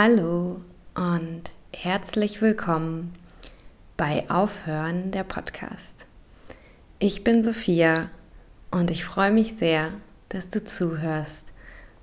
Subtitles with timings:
[0.00, 0.60] Hallo
[0.94, 1.42] und
[1.72, 3.12] herzlich willkommen
[3.96, 6.06] bei Aufhören der Podcast.
[7.00, 8.08] Ich bin Sophia
[8.70, 9.88] und ich freue mich sehr,
[10.28, 11.46] dass du zuhörst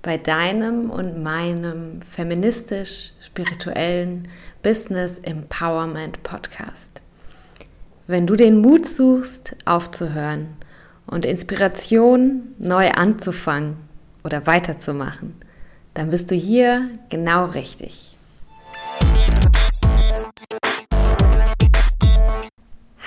[0.02, 4.28] bei deinem und meinem feministisch-spirituellen
[4.62, 7.00] Business Empowerment Podcast.
[8.06, 10.48] Wenn du den Mut suchst, aufzuhören
[11.06, 13.78] und Inspiration neu anzufangen
[14.22, 15.45] oder weiterzumachen,
[15.96, 18.18] dann bist du hier genau richtig.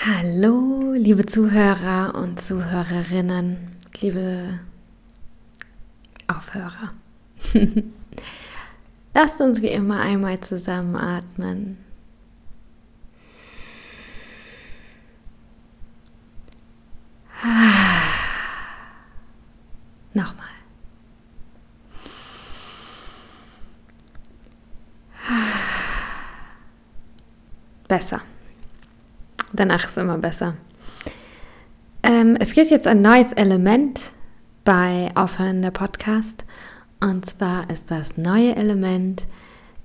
[0.06, 4.60] Hallo, liebe Zuhörer und Zuhörerinnen, liebe
[6.28, 6.90] Aufhörer.
[9.14, 11.78] Lasst uns wie immer einmal zusammenatmen.
[20.14, 20.59] Nochmal.
[27.88, 28.22] Besser.
[29.53, 30.55] Danach ist immer besser.
[32.03, 34.11] Ähm, es gibt jetzt ein neues Element
[34.63, 36.45] bei Aufhören der Podcast.
[37.00, 39.23] Und zwar ist das neue Element,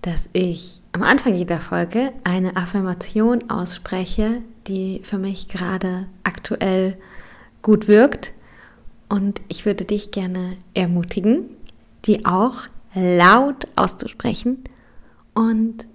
[0.03, 6.99] dass ich am Anfang jeder Folge eine Affirmation ausspreche, die für mich gerade aktuell
[7.63, 8.33] gut wirkt.
[9.09, 11.47] Und ich würde dich gerne ermutigen,
[12.05, 12.63] die auch
[12.95, 14.65] laut auszusprechen
[15.35, 15.87] und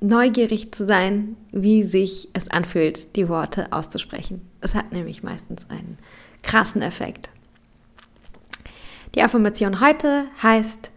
[0.00, 4.42] neugierig zu sein, wie sich es anfühlt, die Worte auszusprechen.
[4.60, 5.98] Es hat nämlich meistens einen
[6.42, 7.30] krassen Effekt.
[9.14, 10.90] Die Affirmation heute heißt,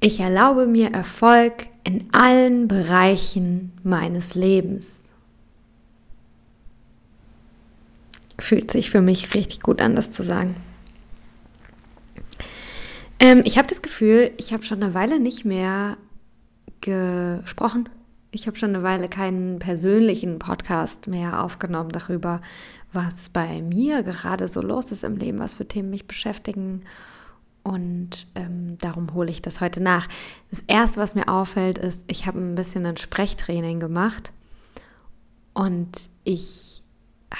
[0.00, 5.00] ich erlaube mir Erfolg in allen Bereichen meines Lebens.
[8.38, 10.54] Fühlt sich für mich richtig gut an, das zu sagen.
[13.18, 15.98] Ähm, ich habe das Gefühl, ich habe schon eine Weile nicht mehr
[16.80, 17.88] gesprochen
[18.32, 22.40] ich habe schon eine Weile keinen persönlichen Podcast mehr aufgenommen darüber,
[22.92, 26.82] was bei mir gerade so los ist im Leben, was für Themen mich beschäftigen.
[27.62, 30.08] Und ähm, darum hole ich das heute nach.
[30.50, 34.32] Das Erste, was mir auffällt, ist, ich habe ein bisschen ein Sprechtraining gemacht
[35.52, 35.90] und
[36.24, 36.82] ich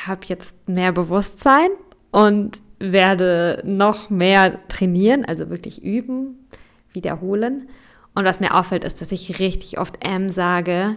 [0.06, 1.71] habe jetzt mehr Bewusstsein
[2.11, 6.47] und werde noch mehr trainieren, also wirklich üben,
[6.93, 7.69] wiederholen.
[8.15, 10.97] Und was mir auffällt, ist, dass ich richtig oft M sage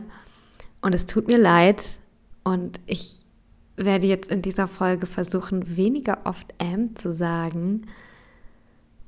[0.81, 1.81] und es tut mir leid.
[2.44, 3.18] Und ich
[3.75, 7.88] werde jetzt in dieser Folge versuchen, weniger oft M zu sagen.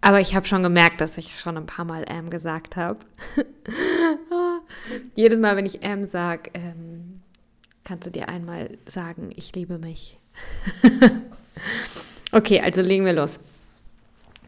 [0.01, 2.99] Aber ich habe schon gemerkt, dass ich schon ein paar Mal M gesagt habe.
[5.15, 7.21] Jedes Mal, wenn ich M sage, ähm,
[7.83, 10.19] kannst du dir einmal sagen, ich liebe mich.
[12.31, 13.39] okay, also legen wir los.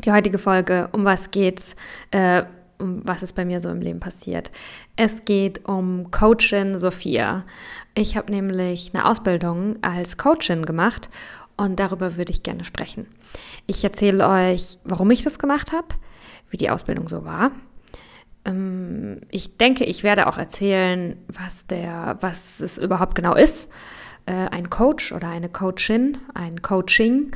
[0.06, 1.76] Die heutige Folge, um was geht's?
[2.12, 2.44] Äh,
[2.80, 4.52] was ist bei mir so im Leben passiert.
[4.96, 7.46] Es geht um Coachin Sophia.
[7.96, 11.10] Ich habe nämlich eine Ausbildung als Coachin gemacht
[11.58, 13.08] und darüber würde ich gerne sprechen.
[13.66, 15.88] Ich erzähle euch, warum ich das gemacht habe,
[16.50, 17.52] wie die Ausbildung so war.
[18.46, 23.70] Ähm, ich denke, ich werde auch erzählen, was der, was es überhaupt genau ist.
[24.26, 27.32] Äh, ein Coach oder eine Coachin, ein Coaching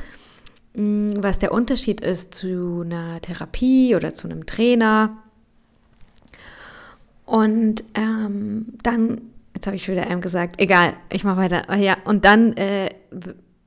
[0.74, 5.21] mm, was der Unterschied ist zu einer Therapie oder zu einem Trainer
[7.32, 9.22] und ähm, dann,
[9.54, 11.62] jetzt habe ich schon wieder M gesagt, egal, ich mache weiter.
[11.70, 12.90] Oh, ja, und dann, äh,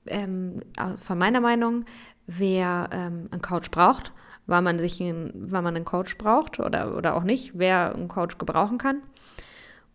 [0.05, 0.59] ähm,
[1.03, 1.85] von meiner Meinung,
[2.27, 4.11] wer ähm, einen Coach braucht,
[4.45, 8.07] weil man sich, ein, weil man einen Coach braucht oder, oder auch nicht, wer einen
[8.07, 9.01] Coach gebrauchen kann.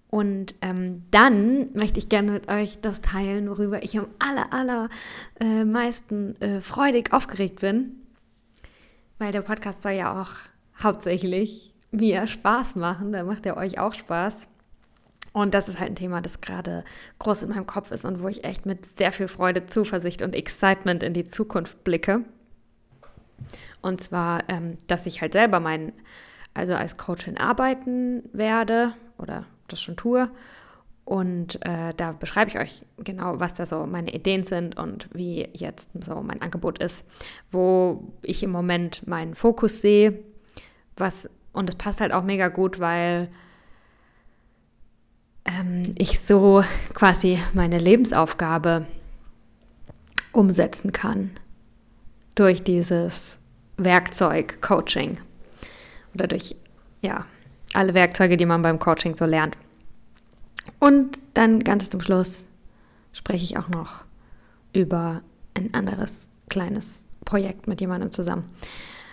[0.08, 4.88] Und ähm, dann möchte ich gerne mit euch das teilen, worüber ich am aller, aller
[5.38, 8.00] äh, meisten äh, freudig aufgeregt bin,
[9.20, 10.32] weil der Podcast soll ja auch
[10.82, 14.48] hauptsächlich mir Spaß machen, dann macht er euch auch Spaß.
[15.32, 16.84] Und das ist halt ein Thema, das gerade
[17.20, 20.34] groß in meinem Kopf ist und wo ich echt mit sehr viel Freude, Zuversicht und
[20.34, 22.24] Excitement in die Zukunft blicke.
[23.80, 25.92] Und zwar, ähm, dass ich halt selber mein,
[26.52, 30.28] also als Coachin arbeiten werde oder das schon tue.
[31.04, 35.48] Und äh, da beschreibe ich euch genau, was da so meine Ideen sind und wie
[35.52, 37.04] jetzt so mein Angebot ist,
[37.50, 40.22] wo ich im Moment meinen Fokus sehe,
[40.96, 41.28] was
[41.60, 43.28] und es passt halt auch mega gut, weil
[45.44, 46.64] ähm, ich so
[46.94, 48.86] quasi meine Lebensaufgabe
[50.32, 51.30] umsetzen kann
[52.34, 53.36] durch dieses
[53.76, 55.20] Werkzeug Coaching
[56.14, 56.56] oder durch
[57.02, 57.26] ja
[57.74, 59.58] alle Werkzeuge, die man beim Coaching so lernt.
[60.78, 62.46] Und dann ganz zum Schluss
[63.12, 64.04] spreche ich auch noch
[64.72, 65.20] über
[65.52, 68.48] ein anderes kleines Projekt mit jemandem zusammen.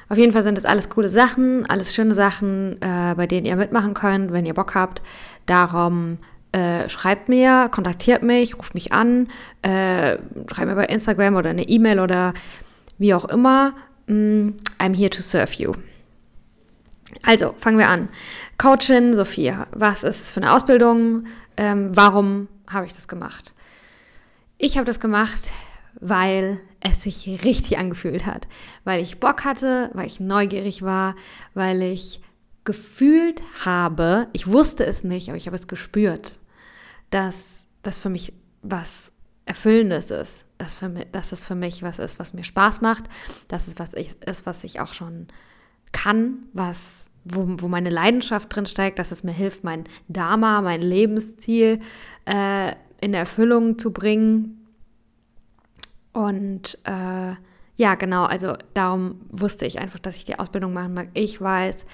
[0.10, 3.56] Auf jeden Fall sind das alles coole Sachen, alles schöne Sachen, äh, bei denen ihr
[3.56, 5.02] mitmachen könnt, wenn ihr Bock habt.
[5.46, 6.18] Darum
[6.54, 9.28] äh, schreibt mir, kontaktiert mich, ruft mich an,
[9.64, 10.18] äh,
[10.52, 12.34] schreibt mir bei Instagram oder eine E-Mail oder
[12.98, 13.74] wie auch immer.
[14.08, 15.74] Mm, I'm here to serve you.
[17.24, 18.10] Also, fangen wir an.
[18.58, 21.26] Coachin Sophia, was ist es für eine Ausbildung?
[21.58, 23.54] Ähm, warum habe ich das gemacht?
[24.58, 25.52] Ich habe das gemacht,
[26.00, 28.48] weil es sich richtig angefühlt hat,
[28.84, 31.16] weil ich Bock hatte, weil ich neugierig war,
[31.54, 32.22] weil ich
[32.64, 36.40] gefühlt habe, ich wusste es nicht, aber ich habe es gespürt,
[37.10, 39.12] dass das für mich was
[39.46, 43.06] Erfüllendes ist, dass, für mich, dass es für mich was ist, was mir Spaß macht,
[43.48, 45.28] dass es was ist, was ich auch schon
[45.94, 50.82] kann, was, wo, wo meine Leidenschaft drin steigt, dass es mir hilft, mein Dharma, mein
[50.82, 51.80] Lebensziel
[52.26, 54.57] äh, in Erfüllung zu bringen.
[56.18, 57.36] Und äh,
[57.76, 61.10] ja, genau, also darum wusste ich einfach, dass ich die Ausbildung machen mag.
[61.14, 61.86] Ich weiß,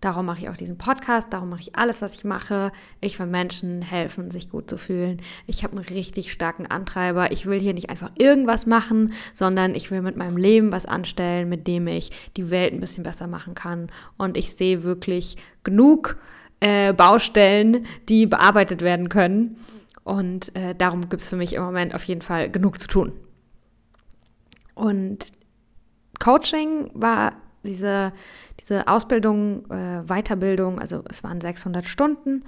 [0.00, 2.70] Darum mache ich auch diesen Podcast, darum mache ich alles, was ich mache.
[3.00, 5.20] Ich will Menschen helfen, sich gut zu fühlen.
[5.48, 7.32] Ich habe einen richtig starken Antreiber.
[7.32, 11.48] Ich will hier nicht einfach irgendwas machen, sondern ich will mit meinem Leben was anstellen,
[11.48, 13.90] mit dem ich die Welt ein bisschen besser machen kann.
[14.16, 16.16] Und ich sehe wirklich genug
[16.60, 19.56] äh, Baustellen, die bearbeitet werden können.
[20.04, 23.12] Und äh, darum gibt es für mich im Moment auf jeden Fall genug zu tun.
[24.78, 25.32] Und
[26.20, 27.32] Coaching war
[27.64, 28.12] diese,
[28.60, 32.44] diese Ausbildung, äh, Weiterbildung, also es waren 600 Stunden,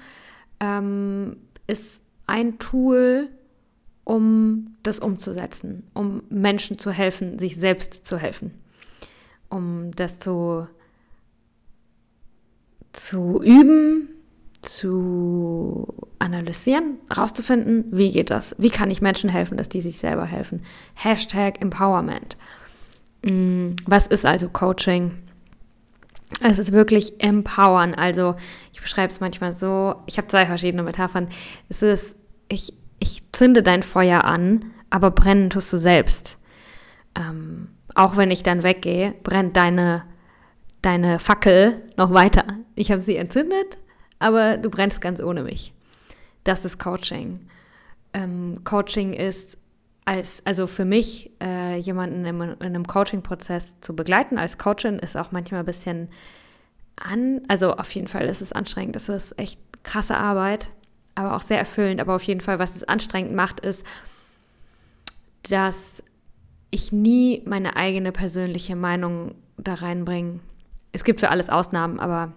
[0.60, 3.30] ähm, ist ein Tool,
[4.04, 8.52] um das umzusetzen, um Menschen zu helfen, sich selbst zu helfen,
[9.48, 10.68] um das zu,
[12.92, 14.08] zu üben,
[14.62, 15.86] zu
[16.18, 18.54] analysieren, rauszufinden, wie geht das?
[18.58, 20.62] Wie kann ich Menschen helfen, dass die sich selber helfen?
[20.94, 22.36] Hashtag Empowerment.
[23.22, 25.12] Mm, was ist also Coaching?
[26.42, 27.94] Es ist wirklich empowern.
[27.94, 28.36] Also
[28.72, 31.28] ich beschreibe es manchmal so, ich habe zwei verschiedene Metaphern.
[31.68, 32.14] Es ist,
[32.48, 36.38] ich, ich zünde dein Feuer an, aber brennen tust du selbst.
[37.16, 40.04] Ähm, auch wenn ich dann weggehe, brennt deine,
[40.82, 42.44] deine Fackel noch weiter.
[42.74, 43.76] Ich habe sie entzündet,
[44.20, 45.72] aber du brennst ganz ohne mich.
[46.44, 47.40] Das ist Coaching.
[48.12, 49.58] Ähm, Coaching ist
[50.05, 55.17] als, also für mich, äh, jemanden in, in einem Coaching-Prozess zu begleiten als Coachin ist
[55.17, 56.08] auch manchmal ein bisschen
[56.96, 60.70] an, also auf jeden Fall ist es anstrengend, das ist echt krasse Arbeit,
[61.14, 62.00] aber auch sehr erfüllend.
[62.00, 63.84] Aber auf jeden Fall, was es anstrengend macht, ist,
[65.49, 66.02] dass
[66.70, 70.40] ich nie meine eigene persönliche Meinung da reinbringe.
[70.93, 72.32] Es gibt für alles Ausnahmen, aber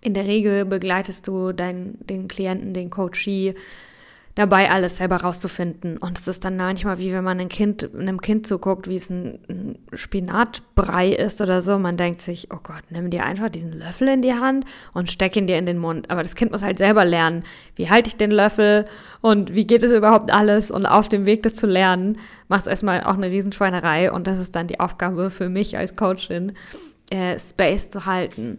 [0.00, 3.54] in der Regel begleitest du deinen, den Klienten, den Coachee
[4.34, 5.96] dabei, alles selber rauszufinden.
[5.96, 9.08] Und es ist dann manchmal wie wenn man ein kind, einem Kind zuguckt, wie es
[9.08, 11.78] ein, ein Spinatbrei ist oder so.
[11.78, 15.36] Man denkt sich, oh Gott, nimm dir einfach diesen Löffel in die Hand und steck
[15.36, 16.10] ihn dir in den Mund.
[16.10, 17.44] Aber das Kind muss halt selber lernen,
[17.76, 18.86] wie halte ich den Löffel
[19.20, 20.70] und wie geht es überhaupt alles.
[20.70, 24.10] Und auf dem Weg, das zu lernen, macht es erstmal auch eine Riesenschweinerei.
[24.10, 26.54] Und das ist dann die Aufgabe für mich als Coachin,
[27.10, 28.58] äh, Space zu halten,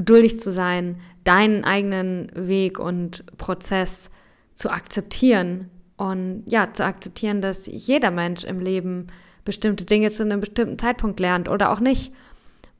[0.00, 4.08] geduldig zu sein, deinen eigenen Weg und Prozess
[4.54, 9.08] zu akzeptieren und ja, zu akzeptieren, dass jeder Mensch im Leben
[9.44, 12.14] bestimmte Dinge zu einem bestimmten Zeitpunkt lernt oder auch nicht.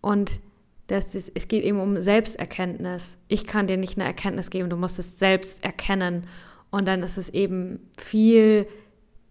[0.00, 0.40] Und
[0.86, 3.18] das ist, es geht eben um Selbsterkenntnis.
[3.28, 6.24] Ich kann dir nicht eine Erkenntnis geben, du musst es selbst erkennen.
[6.70, 8.66] Und dann ist es eben viel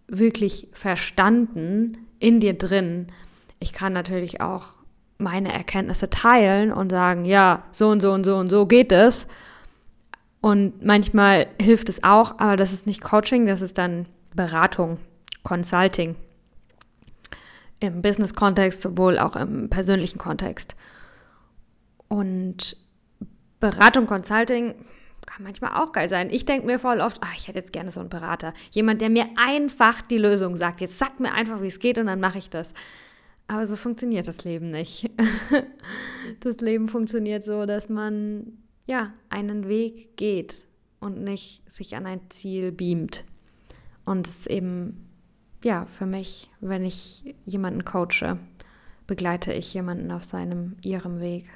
[0.06, 3.08] wirklich verstanden in dir drin.
[3.58, 4.79] Ich kann natürlich auch
[5.20, 9.26] meine Erkenntnisse teilen und sagen, ja, so und so und so und so geht es.
[10.40, 14.98] Und manchmal hilft es auch, aber das ist nicht Coaching, das ist dann Beratung,
[15.42, 16.16] Consulting.
[17.78, 20.74] Im Business-Kontext, sowohl auch im persönlichen Kontext.
[22.08, 22.76] Und
[23.60, 24.74] Beratung, Consulting
[25.26, 26.28] kann manchmal auch geil sein.
[26.30, 28.52] Ich denke mir voll oft, ach, ich hätte jetzt gerne so einen Berater.
[28.70, 30.80] Jemand, der mir einfach die Lösung sagt.
[30.80, 32.74] Jetzt sagt mir einfach, wie es geht und dann mache ich das.
[33.50, 35.10] Aber so funktioniert das Leben nicht.
[36.40, 40.66] das Leben funktioniert so, dass man ja, einen Weg geht
[41.00, 43.24] und nicht sich an ein Ziel beamt.
[44.04, 45.08] Und es ist eben,
[45.64, 48.38] ja, für mich, wenn ich jemanden coache,
[49.08, 51.50] begleite ich jemanden auf seinem, ihrem Weg.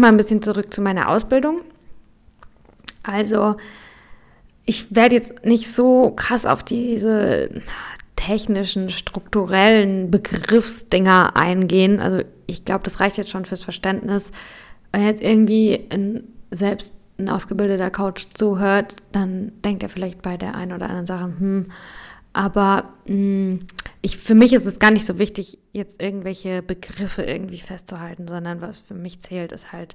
[0.00, 1.60] Nochmal ein bisschen zurück zu meiner Ausbildung.
[3.02, 3.56] Also
[4.64, 7.50] ich werde jetzt nicht so krass auf diese
[8.16, 12.00] technischen, strukturellen Begriffsdinger eingehen.
[12.00, 14.30] Also ich glaube, das reicht jetzt schon fürs Verständnis.
[14.90, 20.54] Wenn jetzt irgendwie ein, selbst ein ausgebildeter Coach zuhört, dann denkt er vielleicht bei der
[20.54, 21.66] einen oder anderen Sache, hm,
[22.32, 23.66] aber mh, hm,
[24.02, 28.60] ich, für mich ist es gar nicht so wichtig, jetzt irgendwelche Begriffe irgendwie festzuhalten, sondern
[28.60, 29.94] was für mich zählt, ist halt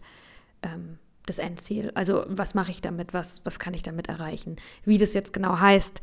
[0.62, 1.92] ähm, das Endziel.
[1.96, 4.58] Also was mache ich damit, was, was kann ich damit erreichen?
[4.84, 6.02] Wie das jetzt genau heißt,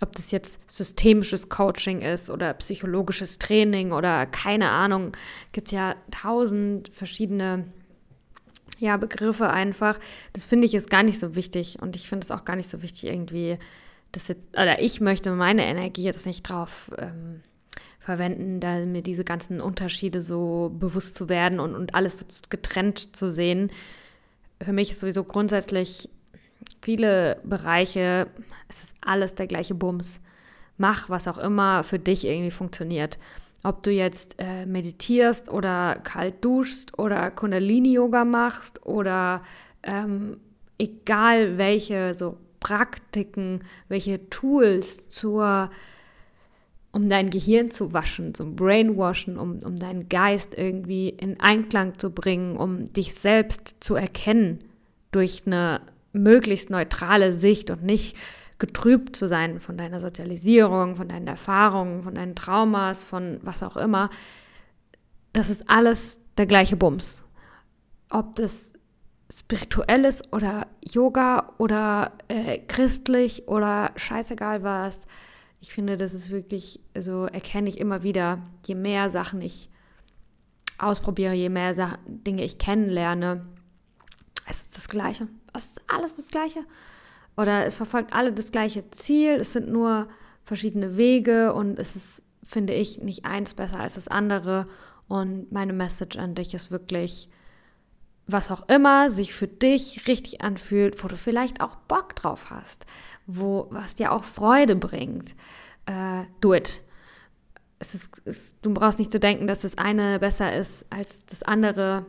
[0.00, 5.12] ob das jetzt systemisches Coaching ist oder psychologisches Training oder keine Ahnung,
[5.52, 7.64] gibt es ja tausend verschiedene
[8.78, 9.98] ja, Begriffe einfach.
[10.32, 12.70] Das finde ich ist gar nicht so wichtig und ich finde es auch gar nicht
[12.70, 13.58] so wichtig irgendwie,
[14.12, 17.42] dass jetzt, oder ich möchte meine Energie jetzt nicht drauf ähm,
[17.98, 23.14] verwenden, da mir diese ganzen Unterschiede so bewusst zu werden und, und alles so getrennt
[23.14, 23.70] zu sehen.
[24.60, 26.08] Für mich ist sowieso grundsätzlich
[26.82, 28.26] viele Bereiche,
[28.68, 30.20] es ist alles der gleiche Bums.
[30.76, 33.18] Mach, was auch immer für dich irgendwie funktioniert.
[33.62, 39.42] Ob du jetzt äh, meditierst oder kalt duschst oder Kundalini-Yoga machst oder
[39.82, 40.38] ähm,
[40.78, 45.70] egal welche so Praktiken, welche Tools zur,
[46.92, 52.10] um dein Gehirn zu waschen, zum Brainwashen, um, um deinen Geist irgendwie in Einklang zu
[52.10, 54.60] bringen, um dich selbst zu erkennen
[55.10, 55.80] durch eine
[56.12, 58.16] möglichst neutrale Sicht und nicht
[58.58, 63.76] getrübt zu sein von deiner Sozialisierung, von deinen Erfahrungen, von deinen Traumas, von was auch
[63.76, 64.10] immer,
[65.32, 67.22] das ist alles der gleiche Bums.
[68.10, 68.69] Ob das
[69.32, 75.06] spirituell ist oder Yoga oder äh, christlich oder scheißegal was.
[75.60, 79.70] Ich finde, das ist wirklich, so erkenne ich immer wieder, je mehr Sachen ich
[80.78, 83.46] ausprobiere, je mehr Sachen, Dinge ich kennenlerne,
[84.48, 85.28] es ist das Gleiche.
[85.52, 86.64] Es ist alles das Gleiche
[87.36, 90.08] oder es verfolgt alle das gleiche Ziel, es sind nur
[90.44, 94.66] verschiedene Wege und es ist, finde ich, nicht eins besser als das andere.
[95.08, 97.28] Und meine Message an dich ist wirklich,
[98.32, 102.86] was auch immer sich für dich richtig anfühlt, wo du vielleicht auch Bock drauf hast,
[103.26, 105.34] wo was dir auch Freude bringt,
[105.86, 106.82] äh, do it.
[107.78, 111.42] Es ist, es, du brauchst nicht zu denken, dass das eine besser ist als das
[111.42, 112.04] andere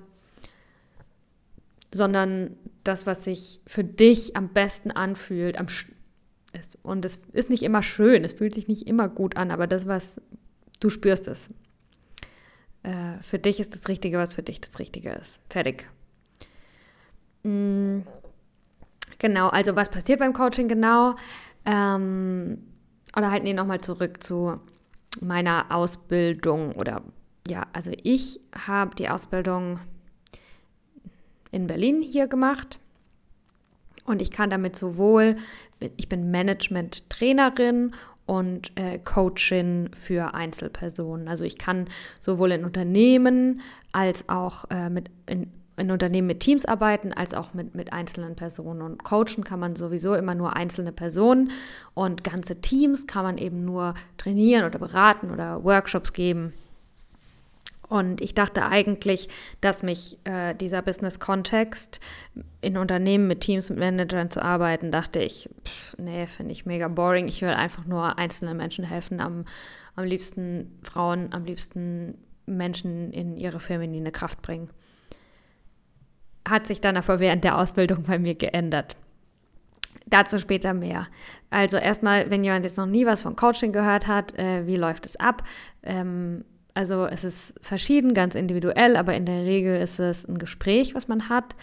[1.91, 5.67] sondern das, was sich für dich am besten anfühlt, am
[6.53, 6.77] ist.
[6.83, 9.87] Und es ist nicht immer schön, es fühlt sich nicht immer gut an, aber das,
[9.87, 10.19] was
[10.79, 11.49] du spürst, es.
[12.83, 15.39] Äh, für dich ist das Richtige, was für dich das Richtige ist.
[15.49, 15.87] Fertig.
[17.43, 18.03] Mhm.
[19.19, 21.15] Genau, also was passiert beim Coaching genau?
[21.65, 22.57] Ähm,
[23.15, 24.59] oder halt, nee, nochmal zurück zu
[25.19, 27.03] meiner Ausbildung oder
[27.47, 29.79] ja, also ich habe die Ausbildung
[31.51, 32.79] in Berlin hier gemacht.
[34.05, 35.35] Und ich kann damit sowohl,
[35.97, 37.93] ich bin Management-Trainerin
[38.25, 41.27] und äh, Coachin für Einzelpersonen.
[41.27, 41.85] Also ich kann
[42.19, 47.53] sowohl in Unternehmen als auch äh, mit in, in, Unternehmen mit Teams arbeiten, als auch
[47.53, 48.81] mit, mit einzelnen Personen.
[48.81, 51.51] Und coachen kann man sowieso immer nur einzelne Personen
[51.93, 56.53] und ganze Teams kann man eben nur trainieren oder beraten oder Workshops geben.
[57.91, 59.27] Und ich dachte eigentlich,
[59.59, 61.99] dass mich äh, dieser Business-Kontext
[62.61, 66.87] in Unternehmen mit Teams, mit Managern zu arbeiten, dachte ich, pff, nee, finde ich mega
[66.87, 67.27] boring.
[67.27, 69.43] Ich will einfach nur einzelnen Menschen helfen, am,
[69.97, 74.69] am liebsten Frauen, am liebsten Menschen in ihre feminine Kraft bringen.
[76.47, 78.95] Hat sich dann aber während der Ausbildung bei mir geändert.
[80.07, 81.07] Dazu später mehr.
[81.49, 85.05] Also erstmal, wenn jemand jetzt noch nie was von Coaching gehört hat, äh, wie läuft
[85.05, 85.43] es ab?
[85.83, 86.43] Ähm,
[86.73, 91.07] also es ist verschieden, ganz individuell, aber in der Regel ist es ein Gespräch, was
[91.07, 91.55] man hat.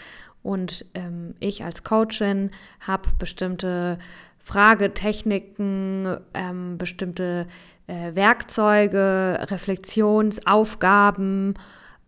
[0.43, 3.99] Und ähm, ich als Coachin habe bestimmte
[4.39, 7.47] Fragetechniken, ähm, bestimmte
[7.87, 11.55] äh, Werkzeuge, Reflexionsaufgaben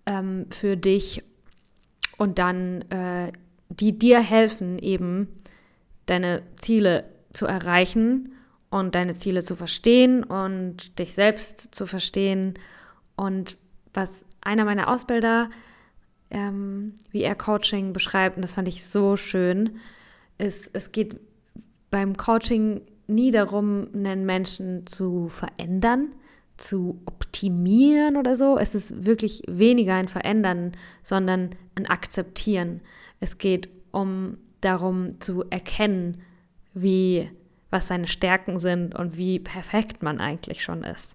[0.06, 1.24] ähm, für dich
[2.20, 3.32] und dann äh,
[3.70, 5.28] die dir helfen, eben
[6.04, 8.32] deine Ziele zu erreichen
[8.68, 12.58] und deine Ziele zu verstehen und dich selbst zu verstehen.
[13.16, 13.56] Und
[13.94, 15.48] was einer meiner Ausbilder,
[16.30, 19.78] ähm, wie er Coaching beschreibt, und das fand ich so schön,
[20.36, 21.18] ist, es geht
[21.90, 26.12] beim Coaching nie darum, einen Menschen zu verändern,
[26.58, 27.00] zu
[27.40, 28.58] optimieren oder so.
[28.58, 32.82] Es ist wirklich weniger ein Verändern, sondern ein Akzeptieren.
[33.18, 36.22] Es geht um darum zu erkennen,
[36.74, 37.30] wie
[37.70, 41.14] was seine Stärken sind und wie perfekt man eigentlich schon ist.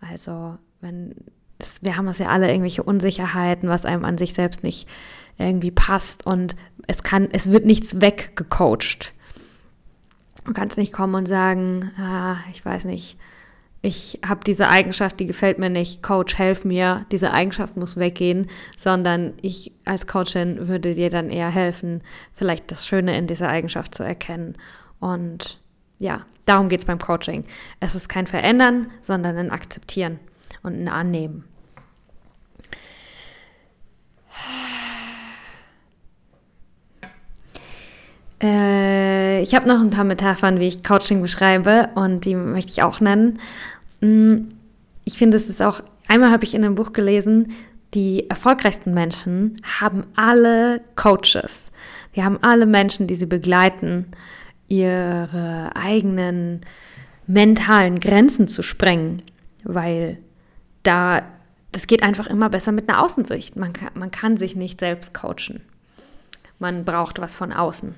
[0.00, 1.14] Also wenn
[1.58, 4.88] das, wir haben es ja alle irgendwelche Unsicherheiten, was einem an sich selbst nicht
[5.38, 6.56] irgendwie passt und
[6.88, 9.12] es kann, es wird nichts weggecoacht.
[10.44, 13.16] Du kannst nicht kommen und sagen, ah, ich weiß nicht,
[13.84, 18.48] ich habe diese Eigenschaft, die gefällt mir nicht, Coach, helf mir, diese Eigenschaft muss weggehen,
[18.78, 22.00] sondern ich als Coachin würde dir dann eher helfen,
[22.32, 24.56] vielleicht das Schöne in dieser Eigenschaft zu erkennen.
[25.00, 25.60] Und
[25.98, 27.44] ja, darum geht es beim Coaching.
[27.80, 30.20] Es ist kein Verändern, sondern ein Akzeptieren
[30.62, 31.44] und ein Annehmen.
[38.42, 42.82] Äh, ich habe noch ein paar Metaphern, wie ich Coaching beschreibe und die möchte ich
[42.82, 43.38] auch nennen.
[44.02, 44.48] Mm,
[45.04, 47.52] ich finde, es ist auch, einmal habe ich in einem Buch gelesen,
[47.94, 51.70] die erfolgreichsten Menschen haben alle Coaches.
[52.14, 54.06] Die haben alle Menschen, die sie begleiten,
[54.68, 56.60] ihre eigenen
[57.26, 59.22] mentalen Grenzen zu sprengen,
[59.64, 60.18] weil
[60.82, 61.22] da,
[61.70, 63.56] das geht einfach immer besser mit einer Außensicht.
[63.56, 65.60] Man kann, man kann sich nicht selbst coachen.
[66.58, 67.94] Man braucht was von außen.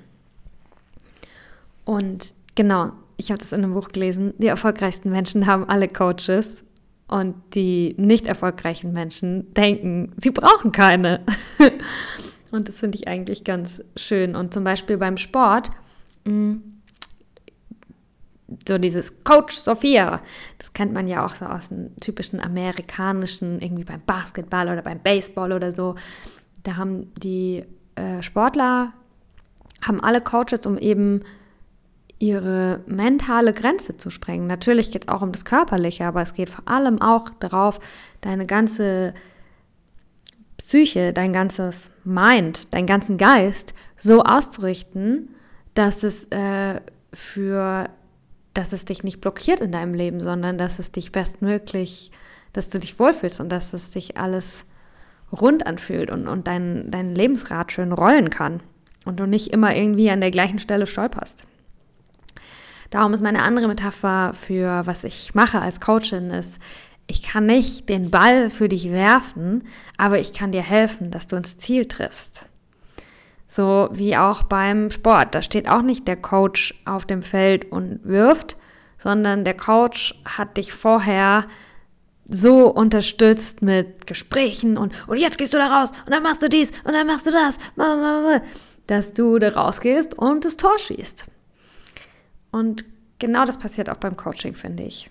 [1.85, 6.65] Und genau, ich habe das in einem Buch gelesen, die erfolgreichsten Menschen haben alle Coaches
[7.07, 11.21] und die nicht erfolgreichen Menschen denken, sie brauchen keine.
[12.51, 14.35] und das finde ich eigentlich ganz schön.
[14.35, 15.71] Und zum Beispiel beim Sport,
[16.25, 16.55] mm,
[18.69, 20.21] so dieses Coach Sophia,
[20.59, 25.01] das kennt man ja auch so aus dem typischen amerikanischen, irgendwie beim Basketball oder beim
[25.01, 25.95] Baseball oder so.
[26.63, 27.65] Da haben die
[27.97, 28.93] äh, Sportler,
[29.83, 31.23] haben alle Coaches, um eben
[32.25, 34.47] ihre mentale Grenze zu sprengen.
[34.47, 37.81] Natürlich geht es auch um das Körperliche, aber es geht vor allem auch darauf,
[38.23, 39.13] deine ganze
[40.57, 45.35] Psyche, dein ganzes Mind, deinen ganzen Geist so auszurichten,
[45.75, 46.81] dass es äh,
[47.13, 47.91] für,
[48.55, 52.11] dass es dich nicht blockiert in deinem Leben, sondern dass es dich bestmöglich,
[52.55, 54.65] dass du dich wohlfühlst und dass es sich alles
[55.31, 58.61] rund anfühlt und, und dein, dein Lebensrad schön rollen kann
[59.05, 61.47] und du nicht immer irgendwie an der gleichen Stelle stolperst.
[62.95, 66.61] Darum ist meine andere Metapher für was ich mache als Coachin ist,
[67.09, 71.35] ich kann nicht den Ball für dich werfen, aber ich kann dir helfen, dass du
[71.35, 72.47] ins Ziel triffst.
[73.49, 75.35] So wie auch beim Sport.
[75.35, 78.57] Da steht auch nicht der Coach auf dem Feld und wirft,
[78.97, 81.47] sondern der Coach hat dich vorher
[82.29, 86.49] so unterstützt mit Gesprächen und, und jetzt gehst du da raus und dann machst du
[86.49, 87.57] dies und dann machst du das,
[88.87, 91.27] dass du da rausgehst und das Tor schießt.
[92.55, 92.85] Und
[93.19, 95.11] genau das passiert auch beim Coaching, finde ich.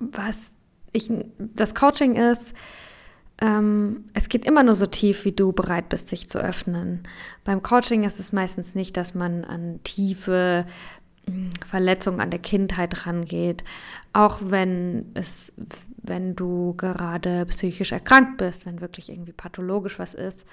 [0.00, 0.50] Was
[0.90, 2.52] ich, das Coaching ist,
[3.40, 7.04] ähm, es geht immer nur so tief, wie du bereit bist, sich zu öffnen.
[7.44, 10.66] Beim Coaching ist es meistens nicht, dass man an tiefe
[11.28, 13.62] hm, Verletzungen an der Kindheit rangeht,
[14.12, 15.52] auch wenn es,
[15.98, 20.44] wenn du gerade psychisch erkrankt bist, wenn wirklich irgendwie pathologisch was ist,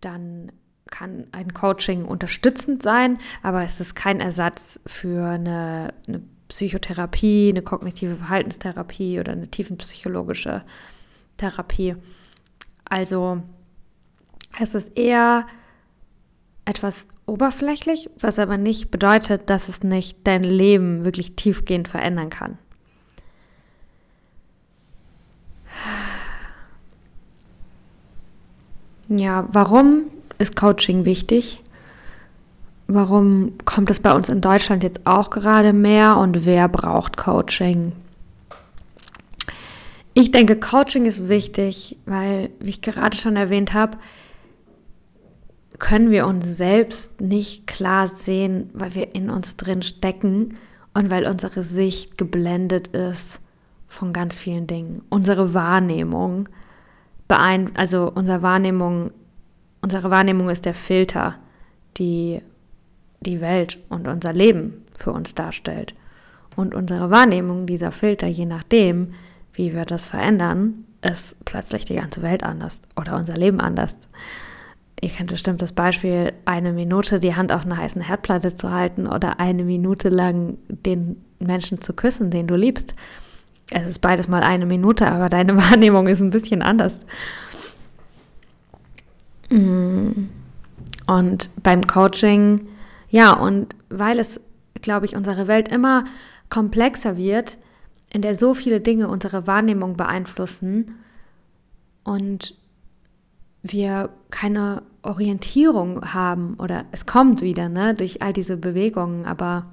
[0.00, 0.50] dann
[0.92, 7.62] kann ein Coaching unterstützend sein, aber es ist kein Ersatz für eine, eine Psychotherapie, eine
[7.62, 10.62] kognitive Verhaltenstherapie oder eine tiefenpsychologische
[11.38, 11.96] Therapie.
[12.84, 13.42] Also
[14.60, 15.46] es ist eher
[16.64, 22.58] etwas oberflächlich, was aber nicht bedeutet, dass es nicht dein Leben wirklich tiefgehend verändern kann.
[29.08, 30.04] Ja, warum
[30.38, 31.60] ist Coaching wichtig?
[32.86, 37.92] Warum kommt es bei uns in Deutschland jetzt auch gerade mehr und wer braucht Coaching?
[40.14, 43.96] Ich denke, Coaching ist wichtig, weil, wie ich gerade schon erwähnt habe,
[45.78, 50.54] können wir uns selbst nicht klar sehen, weil wir in uns drin stecken
[50.94, 53.40] und weil unsere Sicht geblendet ist
[53.88, 55.02] von ganz vielen Dingen.
[55.08, 56.48] Unsere Wahrnehmung
[57.32, 59.10] beein also unsere Wahrnehmung
[59.82, 61.34] Unsere Wahrnehmung ist der Filter,
[61.96, 62.40] die
[63.20, 65.94] die Welt und unser Leben für uns darstellt.
[66.54, 69.14] Und unsere Wahrnehmung dieser Filter, je nachdem,
[69.52, 73.96] wie wir das verändern, ist plötzlich die ganze Welt anders oder unser Leben anders.
[75.00, 79.08] Ihr kennt bestimmt das Beispiel, eine Minute die Hand auf einer heißen Herdplatte zu halten
[79.08, 82.94] oder eine Minute lang den Menschen zu küssen, den du liebst.
[83.74, 87.00] Es ist beides mal eine Minute, aber deine Wahrnehmung ist ein bisschen anders.
[89.50, 90.28] Mm.
[91.06, 92.68] Und beim Coaching,
[93.08, 94.40] ja, und weil es,
[94.80, 96.04] glaube ich, unsere Welt immer
[96.48, 97.58] komplexer wird,
[98.12, 100.96] in der so viele Dinge unsere Wahrnehmung beeinflussen
[102.04, 102.54] und
[103.62, 109.66] wir keine Orientierung haben oder es kommt wieder, ne, durch all diese Bewegungen, aber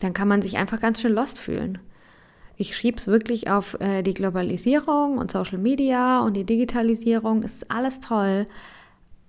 [0.00, 1.78] dann kann man sich einfach ganz schön lost fühlen.
[2.56, 7.42] Ich schrieb es wirklich auf äh, die Globalisierung und Social Media und die Digitalisierung.
[7.42, 8.46] Es ist alles toll,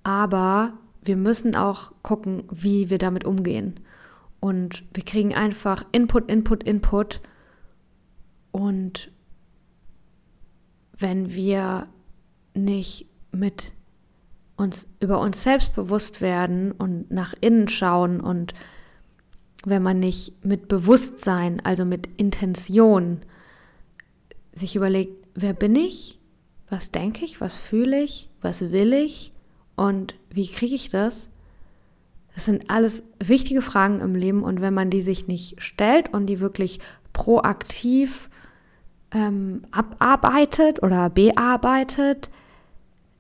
[0.04, 3.80] aber wir müssen auch gucken, wie wir damit umgehen.
[4.40, 7.22] Und wir kriegen einfach Input, Input, Input
[8.52, 9.10] Und
[10.98, 11.88] wenn wir
[12.54, 13.72] nicht mit
[14.56, 18.54] uns über uns selbst bewusst werden und nach innen schauen und
[19.66, 23.22] wenn man nicht mit Bewusstsein, also mit Intention
[24.54, 26.20] sich überlegt, wer bin ich,
[26.70, 29.32] was denke ich, was fühle ich, was will ich?
[29.76, 31.30] Und wie kriege ich das?
[32.36, 34.44] Das sind alles wichtige Fragen im Leben.
[34.44, 36.80] Und wenn man die sich nicht stellt und die wirklich
[37.14, 38.30] proaktiv
[39.12, 42.32] ähm, abarbeitet oder bearbeitet,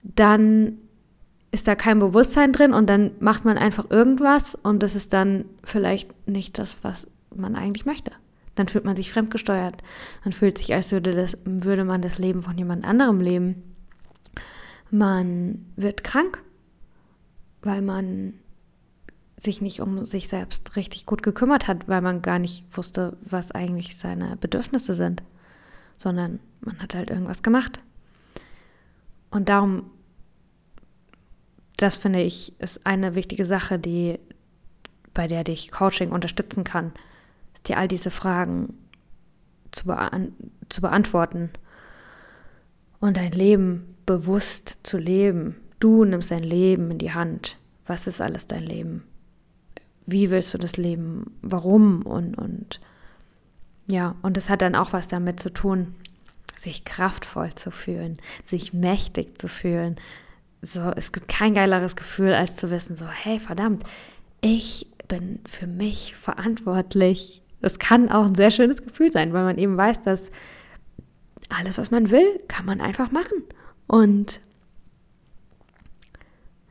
[0.04, 0.80] dann
[1.54, 5.46] ist da kein Bewusstsein drin und dann macht man einfach irgendwas und das ist dann
[5.64, 8.12] vielleicht nicht das, was man eigentlich möchte.
[8.56, 9.84] Dann fühlt man sich fremdgesteuert.
[10.24, 13.76] Man fühlt sich, als würde, das, würde man das Leben von jemand anderem leben.
[14.90, 16.42] Man wird krank,
[17.62, 18.34] weil man
[19.38, 23.52] sich nicht um sich selbst richtig gut gekümmert hat, weil man gar nicht wusste, was
[23.52, 25.22] eigentlich seine Bedürfnisse sind,
[25.98, 27.80] sondern man hat halt irgendwas gemacht.
[29.30, 29.92] Und darum
[31.78, 34.20] das finde ich ist eine wichtige Sache, die
[35.14, 36.92] bei der dich Coaching unterstützen kann,
[37.68, 38.74] dir all diese Fragen
[39.72, 40.34] zu, beant
[40.70, 41.52] zu beantworten
[43.00, 45.56] und dein Leben bewusst zu leben.
[45.80, 47.58] Du nimmst dein Leben in die Hand.
[47.86, 49.04] Was ist alles dein Leben?
[50.06, 51.32] Wie willst du das Leben?
[51.42, 52.04] Warum?
[52.04, 52.80] Und, und
[53.90, 55.96] ja, und es hat dann auch was damit zu tun,
[56.58, 59.98] sich kraftvoll zu fühlen, sich mächtig zu fühlen,
[60.64, 63.84] so, es gibt kein geileres Gefühl, als zu wissen, so, hey, verdammt,
[64.42, 67.42] ich bin für mich verantwortlich.
[67.62, 70.32] Das kann auch ein sehr schönes Gefühl sein, weil man eben weiß, dass
[71.50, 73.44] alles, was man will, kann man einfach machen.
[73.88, 74.40] Und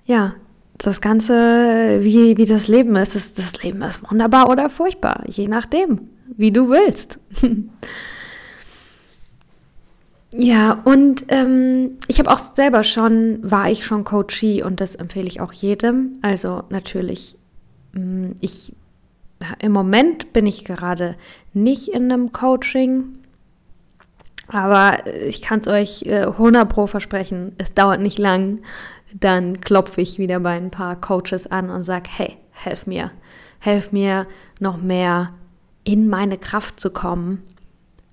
[0.04, 0.34] ja,
[0.78, 5.48] das Ganze, wie, wie das Leben ist, das, das Leben ist wunderbar oder furchtbar, je
[5.48, 7.18] nachdem, wie du willst.
[10.34, 15.26] Ja, und ähm, ich habe auch selber schon, war ich schon Coachie und das empfehle
[15.26, 16.18] ich auch jedem.
[16.22, 17.36] Also natürlich,
[17.92, 18.74] mm, ich
[19.58, 21.16] im Moment bin ich gerade
[21.52, 23.18] nicht in einem Coaching,
[24.48, 28.60] aber ich kann es euch äh, 100 pro versprechen, es dauert nicht lang.
[29.12, 33.10] Dann klopfe ich wieder bei ein paar Coaches an und sage, hey, helf mir,
[33.58, 34.26] helf mir
[34.60, 35.34] noch mehr
[35.84, 37.42] in meine Kraft zu kommen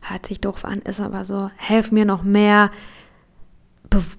[0.01, 2.71] hört sich doof an, ist aber so, helf mir noch mehr,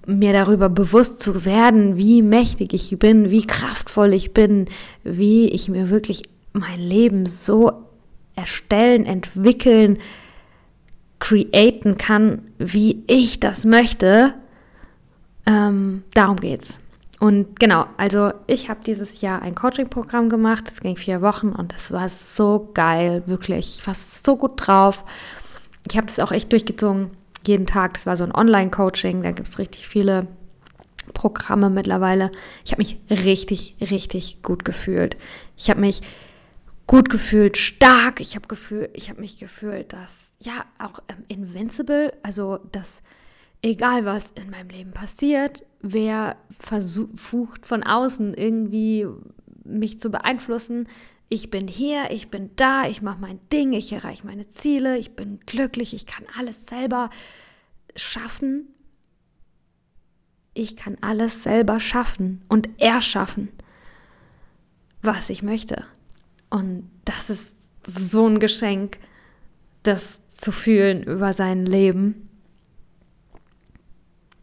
[0.05, 4.67] mir darüber bewusst zu werden, wie mächtig ich bin, wie kraftvoll ich bin,
[5.03, 7.87] wie ich mir wirklich mein Leben so
[8.35, 9.97] erstellen, entwickeln,
[11.19, 14.33] createn kann, wie ich das möchte.
[15.45, 16.79] Ähm, darum geht's.
[17.19, 21.71] Und genau, also ich habe dieses Jahr ein Coaching-Programm gemacht, das ging vier Wochen und
[21.71, 23.77] das war so geil, wirklich.
[23.77, 25.05] Ich war so gut drauf
[25.89, 27.11] ich habe das auch echt durchgezogen,
[27.45, 27.95] jeden Tag.
[27.95, 30.27] Das war so ein Online-Coaching, da gibt es richtig viele
[31.13, 32.31] Programme mittlerweile.
[32.63, 35.17] Ich habe mich richtig, richtig gut gefühlt.
[35.57, 36.01] Ich habe mich
[36.87, 38.19] gut gefühlt, stark.
[38.19, 43.01] Ich habe gefühlt, ich habe mich gefühlt, dass ja auch ähm, invincible, also dass
[43.61, 49.07] egal was in meinem Leben passiert, wer versucht von außen irgendwie
[49.63, 50.87] mich zu beeinflussen,
[51.33, 55.15] ich bin hier, ich bin da, ich mache mein Ding, ich erreiche meine Ziele, ich
[55.15, 57.09] bin glücklich, ich kann alles selber
[57.95, 58.67] schaffen.
[60.53, 63.47] Ich kann alles selber schaffen und erschaffen,
[65.01, 65.85] was ich möchte.
[66.49, 67.55] Und das ist
[67.87, 68.99] so ein Geschenk,
[69.83, 72.27] das zu fühlen über sein Leben.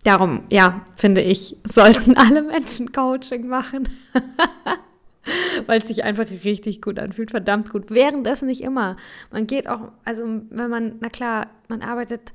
[0.05, 3.91] Darum, ja, finde ich, sollten alle Menschen Coaching machen.
[5.67, 7.91] weil es sich einfach richtig gut anfühlt, verdammt gut.
[7.91, 8.97] Währenddessen nicht immer.
[9.31, 12.33] Man geht auch, also wenn man, na klar, man arbeitet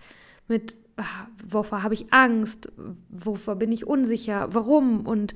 [0.47, 2.71] mit, ach, wovor habe ich Angst,
[3.09, 5.33] wovor bin ich unsicher, warum und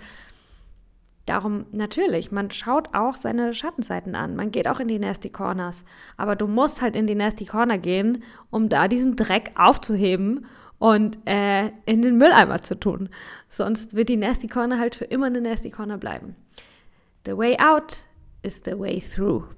[1.28, 4.38] Darum natürlich, man schaut auch seine Schattenseiten an.
[4.38, 5.84] Man geht auch in die Nasty Corners.
[6.16, 10.46] Aber du musst halt in die Nasty Corner gehen, um da diesen Dreck aufzuheben
[10.80, 13.10] und äh, in den Mülleimer zu tun.
[13.50, 16.38] Sonst wird die Nasty Corner halt für immer eine Nasty Corner bleiben.
[17.28, 18.06] The way out
[18.42, 19.50] is the way through.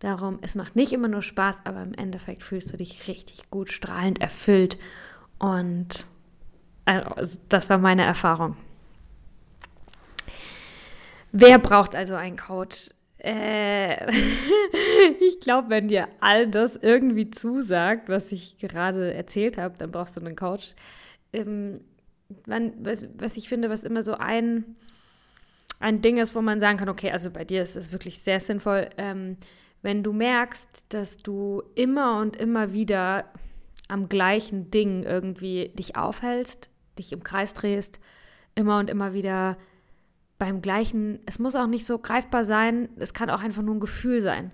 [0.00, 3.72] Darum, es macht nicht immer nur Spaß, aber im Endeffekt fühlst du dich richtig gut,
[3.72, 4.76] strahlend erfüllt.
[5.38, 6.06] Und
[6.84, 8.58] also, das war meine Erfahrung.
[11.32, 12.90] Wer braucht also einen Coach?
[13.16, 14.06] Äh,
[15.20, 20.18] ich glaube, wenn dir all das irgendwie zusagt, was ich gerade erzählt habe, dann brauchst
[20.18, 20.74] du einen Coach.
[21.32, 21.80] Ähm,
[22.44, 24.76] man, was, was ich finde, was immer so ein
[25.80, 28.40] ein Ding ist, wo man sagen kann, okay, also bei dir ist es wirklich sehr
[28.40, 29.36] sinnvoll, ähm,
[29.82, 33.26] wenn du merkst, dass du immer und immer wieder
[33.88, 38.00] am gleichen Ding irgendwie dich aufhältst, dich im Kreis drehst,
[38.54, 39.58] immer und immer wieder
[40.38, 43.80] beim gleichen, es muss auch nicht so greifbar sein, es kann auch einfach nur ein
[43.80, 44.52] Gefühl sein.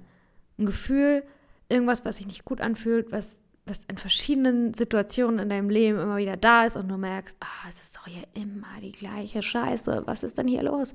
[0.59, 1.22] Ein Gefühl,
[1.68, 6.16] irgendwas, was sich nicht gut anfühlt, was, was in verschiedenen Situationen in deinem Leben immer
[6.16, 10.02] wieder da ist und du merkst, ah, es ist doch hier immer die gleiche Scheiße,
[10.06, 10.94] was ist denn hier los?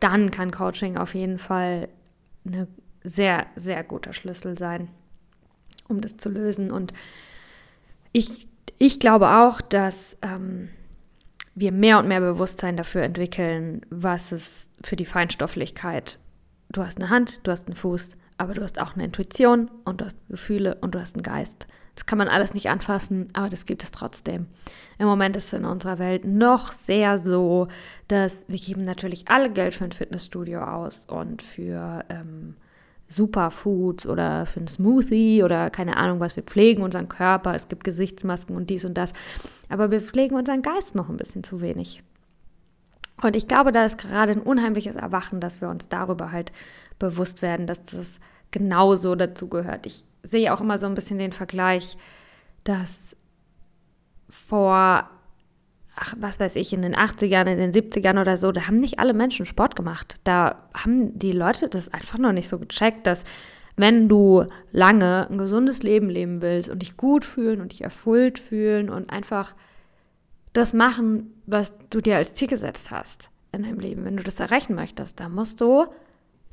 [0.00, 1.88] Dann kann Coaching auf jeden Fall
[2.44, 2.66] ein
[3.04, 4.88] sehr, sehr guter Schlüssel sein,
[5.88, 6.70] um das zu lösen.
[6.70, 6.92] Und
[8.12, 10.70] ich, ich glaube auch, dass ähm,
[11.54, 16.18] wir mehr und mehr Bewusstsein dafür entwickeln, was es für die Feinstofflichkeit.
[16.70, 20.00] Du hast eine Hand, du hast einen Fuß, aber du hast auch eine Intuition und
[20.00, 21.66] du hast Gefühle und du hast einen Geist.
[21.94, 24.46] Das kann man alles nicht anfassen, aber das gibt es trotzdem.
[24.98, 27.68] Im Moment ist es in unserer Welt noch sehr so,
[28.08, 32.56] dass wir geben natürlich alle Geld für ein Fitnessstudio aus und für ähm,
[33.08, 36.34] Superfoods oder für ein Smoothie oder keine Ahnung was.
[36.36, 39.12] Wir pflegen unseren Körper, es gibt Gesichtsmasken und dies und das.
[39.68, 42.02] Aber wir pflegen unseren Geist noch ein bisschen zu wenig.
[43.22, 46.52] Und ich glaube, da ist gerade ein unheimliches Erwachen, dass wir uns darüber halt
[46.98, 48.18] bewusst werden, dass das
[48.50, 49.86] genauso dazu gehört.
[49.86, 51.96] Ich sehe auch immer so ein bisschen den Vergleich,
[52.64, 53.16] dass
[54.28, 55.08] vor
[55.94, 58.98] ach, was weiß ich, in den 80ern, in den 70ern oder so, da haben nicht
[58.98, 60.16] alle Menschen Sport gemacht.
[60.24, 63.24] Da haben die Leute das einfach noch nicht so gecheckt, dass
[63.76, 68.38] wenn du lange ein gesundes Leben leben willst und dich gut fühlen und dich erfüllt
[68.38, 69.54] fühlen und einfach
[70.52, 74.40] das machen, was du dir als Ziel gesetzt hast in deinem Leben, wenn du das
[74.40, 75.86] erreichen möchtest, dann musst du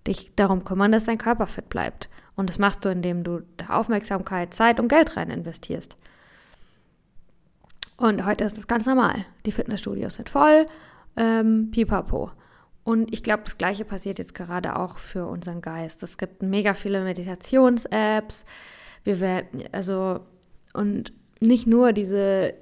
[0.07, 2.09] dich darum kümmern, dass dein Körper fit bleibt.
[2.35, 5.97] Und das machst du, indem du Aufmerksamkeit, Zeit und Geld rein investierst.
[7.97, 9.25] Und heute ist das ganz normal.
[9.45, 10.67] Die Fitnessstudios sind voll,
[11.17, 12.31] ähm, pipapo.
[12.85, 16.01] Und ich glaube, das Gleiche passiert jetzt gerade auch für unseren Geist.
[16.01, 18.45] Es gibt mega viele Meditations-Apps.
[19.03, 20.21] Wir werden, also,
[20.73, 22.53] und nicht nur diese,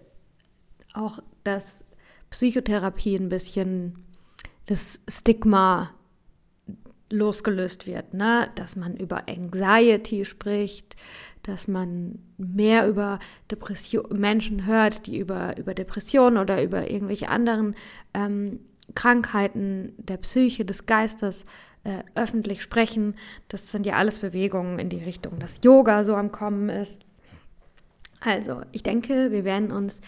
[0.94, 1.84] auch dass
[2.30, 4.04] Psychotherapie ein bisschen
[4.66, 5.92] das Stigma
[7.10, 8.50] losgelöst wird, ne?
[8.56, 10.96] dass man über Anxiety spricht,
[11.44, 17.76] dass man mehr über Depression, Menschen hört, die über, über Depressionen oder über irgendwelche anderen
[18.14, 18.60] ähm,
[18.96, 21.46] Krankheiten der Psyche, des Geistes
[21.84, 23.16] äh, öffentlich sprechen.
[23.48, 27.02] Das sind ja alles Bewegungen in die Richtung, dass Yoga so am Kommen ist.
[28.20, 30.00] Also, ich denke, wir werden uns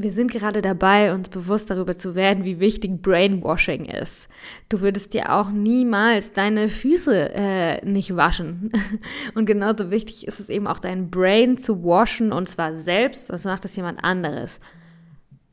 [0.00, 4.28] wir sind gerade dabei, uns bewusst darüber zu werden, wie wichtig Brainwashing ist.
[4.68, 8.70] Du würdest dir auch niemals deine Füße äh, nicht waschen.
[9.34, 13.44] Und genauso wichtig ist es eben auch, dein Brain zu waschen und zwar selbst, sonst
[13.44, 14.60] macht das jemand anderes.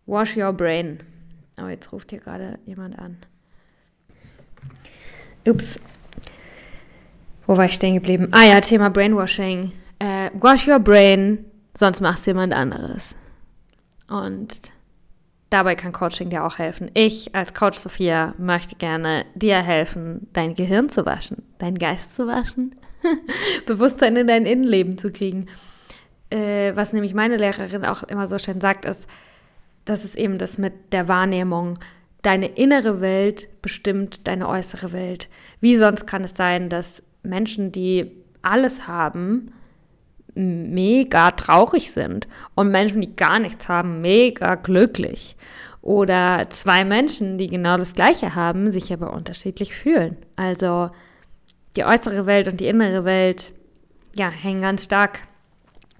[0.06, 1.00] Wash your brain.
[1.60, 3.18] Oh, jetzt ruft hier gerade jemand an.
[5.48, 5.80] Ups.
[7.48, 8.28] Wo war ich stehen geblieben?
[8.32, 9.72] Ah ja, Thema Brainwashing.
[9.98, 13.16] Äh, wash your brain, sonst macht es jemand anderes.
[14.08, 14.72] Und
[15.50, 16.92] dabei kann Coaching dir auch helfen.
[16.94, 22.28] Ich als Coach Sophia möchte gerne dir helfen, dein Gehirn zu waschen, deinen Geist zu
[22.28, 22.76] waschen,
[23.66, 25.48] Bewusstsein in dein Innenleben zu kriegen.
[26.30, 29.08] Äh, was nämlich meine Lehrerin auch immer so schön sagt, ist,
[29.86, 31.78] das ist eben das mit der Wahrnehmung.
[32.24, 35.30] Deine innere Welt bestimmt deine äußere Welt.
[35.62, 39.52] Wie sonst kann es sein, dass Menschen, die alles haben,
[40.36, 45.36] mega traurig sind und Menschen, die gar nichts haben, mega glücklich.
[45.82, 50.18] Oder zwei Menschen, die genau das Gleiche haben, sich aber unterschiedlich fühlen.
[50.36, 50.90] Also
[51.76, 53.54] die äußere Welt und die innere Welt,
[54.16, 55.20] ja, hängen ganz stark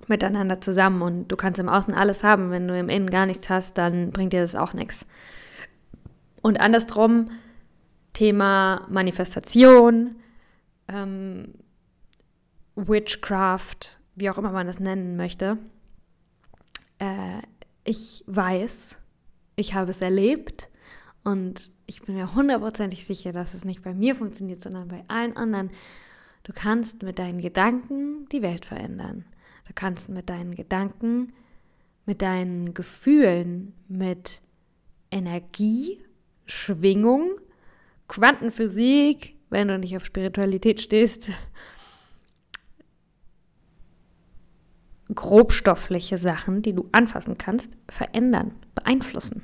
[0.08, 2.52] miteinander zusammen und du kannst im Außen alles haben.
[2.52, 5.06] Wenn du im Innen gar nichts hast, dann bringt dir das auch nichts.
[6.42, 7.32] Und andersrum,
[8.14, 10.16] Thema Manifestation,
[10.88, 11.56] ähm,
[12.76, 15.58] Witchcraft, wie auch immer man das nennen möchte.
[17.00, 17.42] Äh,
[17.84, 18.96] ich weiß,
[19.56, 20.70] ich habe es erlebt
[21.24, 25.38] und ich bin mir hundertprozentig sicher, dass es nicht bei mir funktioniert, sondern bei allen
[25.38, 25.70] anderen.
[26.44, 29.26] Du kannst mit deinen Gedanken die Welt verändern.
[29.68, 31.34] Du kannst mit deinen Gedanken,
[32.06, 34.42] mit deinen Gefühlen, mit
[35.12, 36.00] Energie,
[36.46, 37.32] Schwingung,
[38.08, 41.30] Quantenphysik, wenn du nicht auf Spiritualität stehst,
[45.14, 49.44] grobstoffliche Sachen, die du anfassen kannst, verändern, beeinflussen.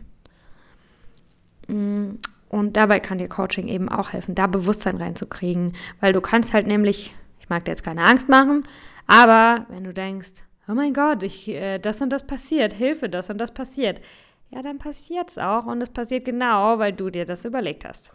[1.67, 2.15] Mm,
[2.50, 6.67] und dabei kann dir Coaching eben auch helfen, da Bewusstsein reinzukriegen, weil du kannst halt
[6.67, 8.63] nämlich, ich mag dir jetzt keine Angst machen,
[9.08, 13.30] aber wenn du denkst, oh mein Gott, ich, äh, das und das passiert, Hilfe, das
[13.30, 14.02] und das passiert,
[14.50, 18.12] ja, dann passiert es auch und es passiert genau, weil du dir das überlegt hast.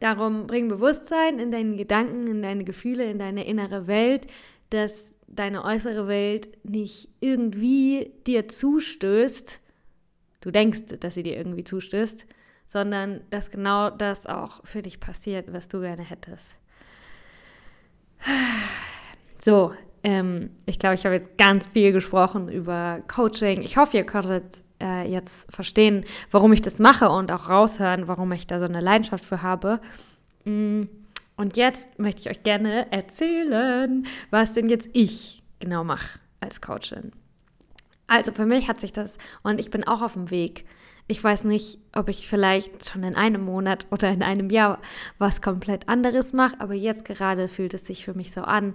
[0.00, 4.26] Darum bring Bewusstsein in deinen Gedanken, in deine Gefühle, in deine innere Welt,
[4.70, 9.60] dass deine äußere Welt nicht irgendwie dir zustößt,
[10.40, 12.26] du denkst, dass sie dir irgendwie zustößt,
[12.66, 16.56] sondern dass genau das auch für dich passiert, was du gerne hättest.
[19.44, 23.62] So, ähm, ich glaube, ich habe jetzt ganz viel gesprochen über Coaching.
[23.62, 28.32] Ich hoffe, ihr konntet äh, jetzt verstehen, warum ich das mache und auch raushören, warum
[28.32, 29.80] ich da so eine Leidenschaft für habe.
[30.44, 30.82] Mm,
[31.40, 37.12] und jetzt möchte ich euch gerne erzählen, was denn jetzt ich genau mache als Coachin.
[38.06, 40.66] Also für mich hat sich das, und ich bin auch auf dem Weg.
[41.08, 44.80] Ich weiß nicht, ob ich vielleicht schon in einem Monat oder in einem Jahr
[45.16, 48.74] was komplett anderes mache, aber jetzt gerade fühlt es sich für mich so an,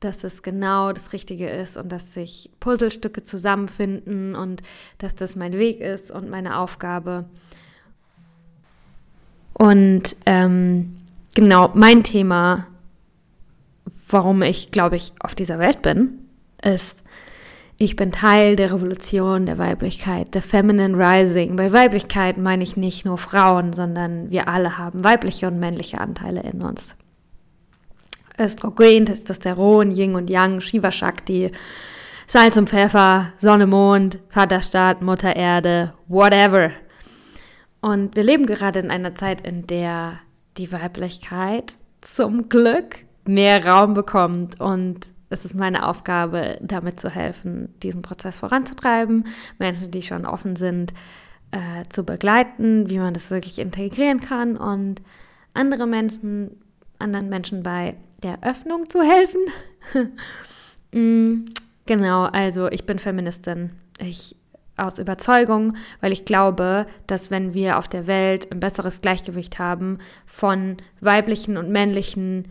[0.00, 4.62] dass es genau das Richtige ist und dass sich Puzzlestücke zusammenfinden und
[4.96, 7.26] dass das mein Weg ist und meine Aufgabe.
[9.52, 10.96] Und ähm,
[11.38, 12.66] genau mein Thema,
[14.08, 16.18] warum ich, glaube ich, auf dieser Welt bin,
[16.64, 16.96] ist,
[17.76, 21.54] ich bin Teil der Revolution der Weiblichkeit, der Feminine Rising.
[21.54, 26.40] Bei Weiblichkeit meine ich nicht nur Frauen, sondern wir alle haben weibliche und männliche Anteile
[26.40, 26.96] in uns.
[28.36, 31.52] Östrogen, Testosteron, Yin und Yang, Shiva Shakti,
[32.26, 36.72] Salz und Pfeffer, Sonne, Mond, Vaterstaat, Mutter Erde, whatever.
[37.80, 40.18] Und wir leben gerade in einer Zeit, in der
[40.58, 47.74] die Weiblichkeit zum Glück mehr Raum bekommt und es ist meine Aufgabe, damit zu helfen,
[47.82, 49.26] diesen Prozess voranzutreiben,
[49.58, 50.94] Menschen, die schon offen sind,
[51.50, 55.02] äh, zu begleiten, wie man das wirklich integrieren kann und
[55.54, 56.60] andere Menschen,
[56.98, 59.40] anderen Menschen bei der Öffnung zu helfen.
[60.92, 61.50] mm,
[61.86, 63.70] genau, also ich bin Feministin.
[63.98, 64.34] Ich
[64.78, 69.98] aus Überzeugung, weil ich glaube, dass wenn wir auf der Welt ein besseres Gleichgewicht haben
[70.26, 72.48] von weiblichen und männlichen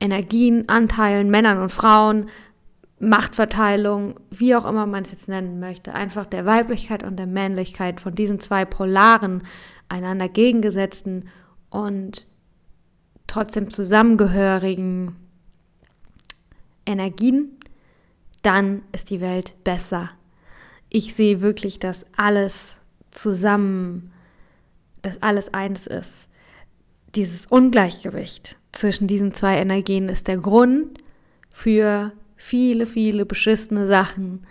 [0.00, 2.26] Energien, Anteilen, Männern und Frauen,
[2.98, 8.00] Machtverteilung, wie auch immer man es jetzt nennen möchte, einfach der Weiblichkeit und der Männlichkeit
[8.00, 9.42] von diesen zwei polaren,
[9.88, 11.28] einander gegengesetzten
[11.68, 12.26] und
[13.26, 15.16] trotzdem zusammengehörigen
[16.86, 17.56] Energien,
[18.42, 20.10] dann ist die Welt besser.
[20.94, 22.76] Ich sehe wirklich, dass alles
[23.12, 24.12] zusammen,
[25.00, 26.28] dass alles eins ist.
[27.14, 30.98] Dieses Ungleichgewicht zwischen diesen zwei Energien ist der Grund
[31.50, 34.46] für viele, viele beschissene Sachen.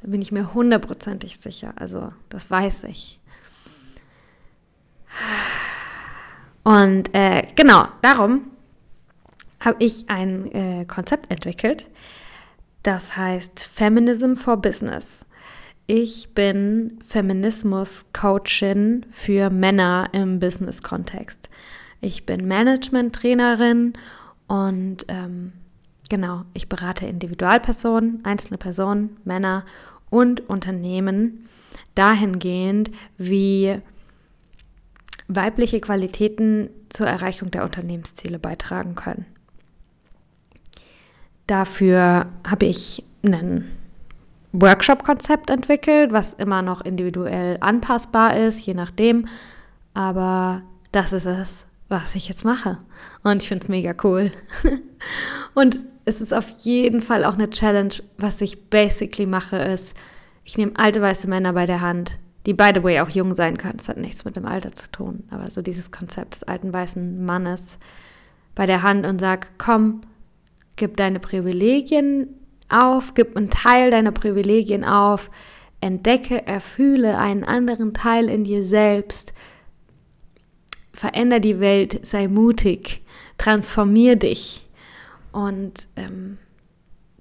[0.00, 1.74] Da bin ich mir hundertprozentig sicher.
[1.76, 3.20] Also, das weiß ich.
[6.62, 8.50] Und äh, genau, darum
[9.60, 11.90] habe ich ein äh, Konzept entwickelt,
[12.82, 15.21] das heißt Feminism for Business.
[15.94, 21.50] Ich bin Feminismus-Coachin für Männer im Business-Kontext.
[22.00, 23.92] Ich bin Management-Trainerin
[24.48, 25.52] und ähm,
[26.08, 29.66] genau, ich berate Individualpersonen, einzelne Personen, Männer
[30.08, 31.46] und Unternehmen
[31.94, 33.76] dahingehend, wie
[35.28, 39.26] weibliche Qualitäten zur Erreichung der Unternehmensziele beitragen können.
[41.46, 43.66] Dafür habe ich ein
[44.52, 49.26] Workshop-Konzept entwickelt, was immer noch individuell anpassbar ist, je nachdem.
[49.94, 50.62] Aber
[50.92, 52.78] das ist es, was ich jetzt mache.
[53.22, 54.30] Und ich finde es mega cool.
[55.54, 57.94] Und es ist auf jeden Fall auch eine Challenge.
[58.18, 59.94] Was ich basically mache, ist,
[60.44, 63.56] ich nehme alte weiße Männer bei der Hand, die by the way auch jung sein
[63.56, 63.78] können.
[63.78, 65.24] Das hat nichts mit dem Alter zu tun.
[65.30, 67.78] Aber so dieses Konzept des alten weißen Mannes
[68.54, 70.02] bei der Hand und sag, komm,
[70.76, 72.28] gib deine Privilegien
[72.72, 75.30] auf, gib einen Teil deiner Privilegien auf,
[75.80, 79.34] entdecke, erfühle einen anderen Teil in dir selbst,
[80.92, 83.02] veränder die Welt, sei mutig,
[83.38, 84.68] transformier dich.
[85.32, 86.38] Und ähm,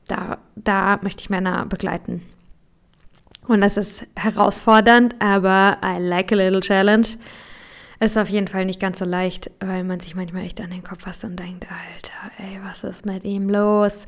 [0.08, 2.24] da, da möchte ich Männer begleiten.
[3.48, 7.08] Und das ist herausfordernd, aber I like a little challenge.
[8.00, 10.84] Ist auf jeden Fall nicht ganz so leicht, weil man sich manchmal echt an den
[10.84, 14.06] Kopf fasst und denkt, Alter, ey, was ist mit ihm los?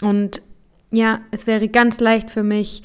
[0.00, 0.42] Und
[0.90, 2.82] ja, es wäre ganz leicht für mich,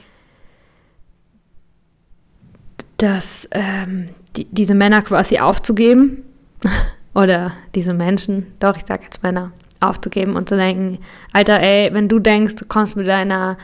[2.97, 6.23] dass ähm, die, diese Männer quasi aufzugeben
[7.13, 9.51] oder diese Menschen, doch, ich sage jetzt Männer,
[9.81, 10.99] aufzugeben und zu denken,
[11.33, 13.57] Alter, ey, wenn du denkst, du kommst mit deiner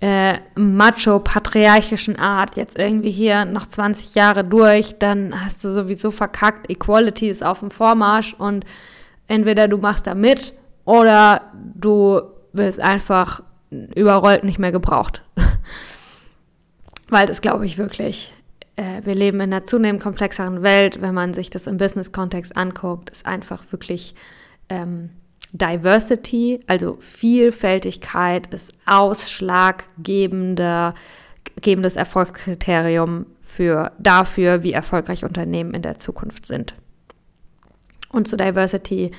[0.00, 6.70] äh, macho-patriarchischen Art jetzt irgendwie hier noch 20 Jahre durch, dann hast du sowieso verkackt.
[6.70, 8.64] Equality ist auf dem Vormarsch und
[9.26, 10.54] entweder du machst da mit
[10.84, 12.20] oder du
[12.52, 15.22] wirst einfach überrollt nicht mehr gebraucht.
[17.08, 18.32] Weil das glaube ich wirklich.
[18.76, 21.00] Äh, wir leben in einer zunehmend komplexeren Welt.
[21.00, 24.14] Wenn man sich das im Business-Kontext anguckt, ist einfach wirklich
[24.68, 25.10] ähm,
[25.52, 30.94] Diversity, also Vielfältigkeit, ist ausschlaggebendes
[31.96, 36.74] Erfolgskriterium für, dafür, wie erfolgreich Unternehmen in der Zukunft sind.
[38.10, 39.10] Und zu Diversity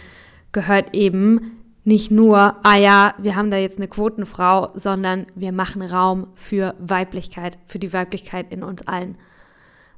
[0.52, 5.82] gehört eben nicht nur, ah ja, wir haben da jetzt eine Quotenfrau, sondern wir machen
[5.82, 9.18] Raum für Weiblichkeit, für die Weiblichkeit in uns allen.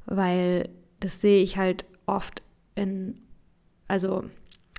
[0.06, 0.70] Weil
[1.00, 2.42] das sehe ich halt oft
[2.76, 3.20] in,
[3.88, 4.24] also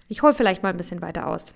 [0.08, 1.54] ich hole vielleicht mal ein bisschen weiter aus.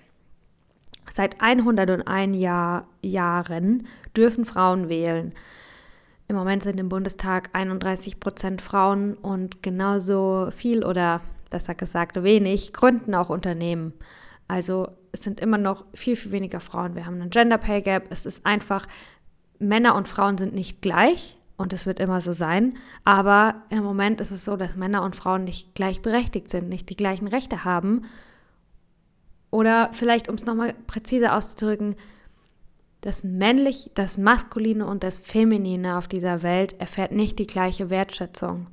[1.11, 5.33] Seit 101 Jahr, Jahren dürfen Frauen wählen.
[6.27, 12.73] Im Moment sind im Bundestag 31 Prozent Frauen und genauso viel oder besser gesagt wenig
[12.73, 13.93] gründen auch Unternehmen.
[14.47, 16.95] Also es sind immer noch viel, viel weniger Frauen.
[16.95, 18.07] Wir haben einen Gender Pay Gap.
[18.09, 18.85] Es ist einfach,
[19.59, 22.77] Männer und Frauen sind nicht gleich und es wird immer so sein.
[23.03, 26.95] Aber im Moment ist es so, dass Männer und Frauen nicht gleichberechtigt sind, nicht die
[26.95, 28.05] gleichen Rechte haben.
[29.49, 31.95] Oder vielleicht, um es nochmal präziser auszudrücken,
[33.01, 38.67] das männlich, das maskuline und das feminine auf dieser Welt erfährt nicht die gleiche Wertschätzung.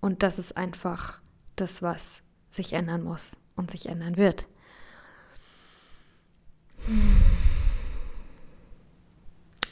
[0.00, 1.20] Und das ist einfach
[1.56, 4.46] das, was sich ändern muss und sich ändern wird.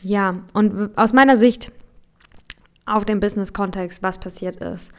[0.03, 1.73] Ja, und aus meiner Sicht
[2.87, 4.91] auf dem Business-Kontext, was passiert ist,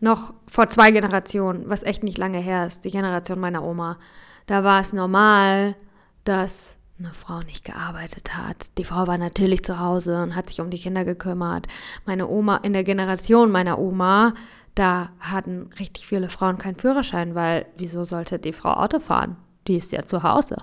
[0.00, 3.98] noch vor zwei Generationen, was echt nicht lange her ist, die Generation meiner Oma,
[4.46, 5.76] da war es normal,
[6.24, 8.76] dass eine Frau nicht gearbeitet hat.
[8.76, 11.66] Die Frau war natürlich zu Hause und hat sich um die Kinder gekümmert.
[12.04, 14.34] Meine Oma, in der Generation meiner Oma,
[14.74, 19.36] da hatten richtig viele Frauen keinen Führerschein, weil wieso sollte die Frau Auto fahren?
[19.66, 20.58] Die ist ja zu Hause.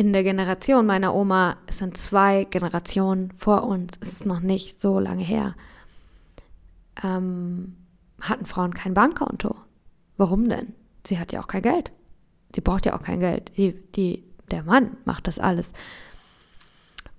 [0.00, 4.80] In der Generation meiner Oma, es sind zwei Generationen vor uns, es ist noch nicht
[4.80, 5.54] so lange her,
[7.04, 7.76] ähm,
[8.18, 9.54] hatten Frauen kein Bankkonto.
[10.16, 10.72] Warum denn?
[11.06, 11.92] Sie hat ja auch kein Geld.
[12.54, 13.52] Sie braucht ja auch kein Geld.
[13.58, 15.70] Die, die der Mann macht das alles.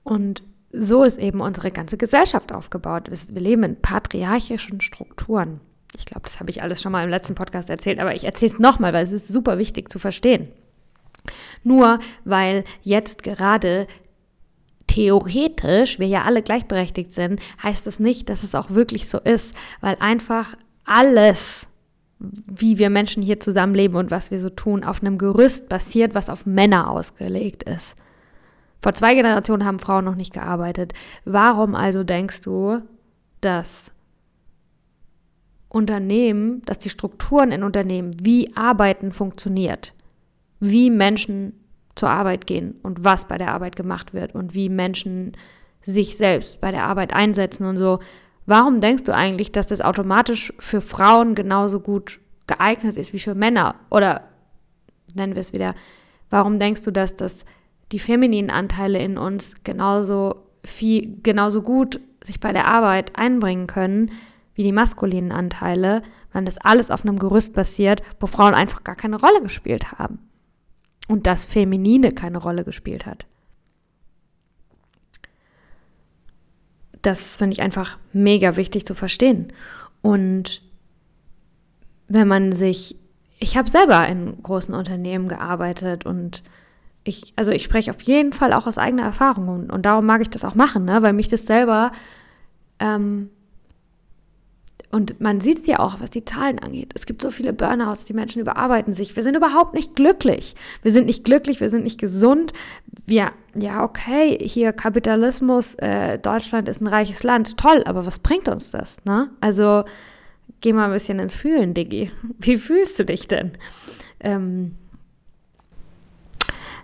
[0.01, 3.11] Und so ist eben unsere ganze Gesellschaft aufgebaut.
[3.11, 5.59] Wir leben in patriarchischen Strukturen.
[5.95, 8.53] Ich glaube, das habe ich alles schon mal im letzten Podcast erzählt, aber ich erzähle
[8.53, 10.47] es nochmal, weil es ist super wichtig zu verstehen.
[11.63, 13.87] Nur weil jetzt gerade
[14.87, 19.53] theoretisch wir ja alle gleichberechtigt sind, heißt das nicht, dass es auch wirklich so ist,
[19.79, 21.67] weil einfach alles
[22.21, 26.29] wie wir Menschen hier zusammenleben und was wir so tun, auf einem Gerüst basiert, was
[26.29, 27.95] auf Männer ausgelegt ist.
[28.79, 30.93] Vor zwei Generationen haben Frauen noch nicht gearbeitet.
[31.25, 32.81] Warum also denkst du,
[33.41, 33.91] dass
[35.69, 39.93] Unternehmen, dass die Strukturen in Unternehmen, wie Arbeiten funktioniert,
[40.61, 41.53] wie Menschen
[41.95, 45.35] zur Arbeit gehen und was bei der Arbeit gemacht wird und wie Menschen
[45.81, 47.99] sich selbst bei der Arbeit einsetzen und so,
[48.45, 53.35] Warum denkst du eigentlich, dass das automatisch für Frauen genauso gut geeignet ist wie für
[53.35, 53.75] Männer?
[53.89, 54.23] Oder
[55.13, 55.75] nennen wir es wieder,
[56.29, 57.45] warum denkst du, dass das
[57.91, 64.11] die femininen Anteile in uns genauso viel, genauso gut sich bei der Arbeit einbringen können
[64.53, 66.01] wie die maskulinen Anteile,
[66.33, 70.19] wenn das alles auf einem Gerüst basiert, wo Frauen einfach gar keine Rolle gespielt haben
[71.11, 73.25] und das Feminine keine Rolle gespielt hat.
[77.01, 79.51] das finde ich einfach mega wichtig zu verstehen.
[80.01, 80.61] Und
[82.07, 82.95] wenn man sich,
[83.39, 86.43] ich habe selber in großen Unternehmen gearbeitet und
[87.03, 90.21] ich, also ich spreche auf jeden Fall auch aus eigener Erfahrung und, und darum mag
[90.21, 91.01] ich das auch machen, ne?
[91.01, 91.91] weil mich das selber
[92.79, 93.29] ähm,
[94.91, 96.91] und man sieht es ja auch, was die Zahlen angeht.
[96.95, 99.15] Es gibt so viele Burnouts, die Menschen überarbeiten sich.
[99.15, 100.55] Wir sind überhaupt nicht glücklich.
[100.83, 102.51] Wir sind nicht glücklich, wir sind nicht gesund.
[103.05, 107.57] Wir, ja, okay, hier Kapitalismus, äh, Deutschland ist ein reiches Land.
[107.57, 108.97] Toll, aber was bringt uns das?
[109.05, 109.29] Ne?
[109.39, 109.85] Also
[110.59, 112.11] geh mal ein bisschen ins Fühlen, Diggi.
[112.39, 113.51] Wie fühlst du dich denn?
[114.19, 114.75] Ähm,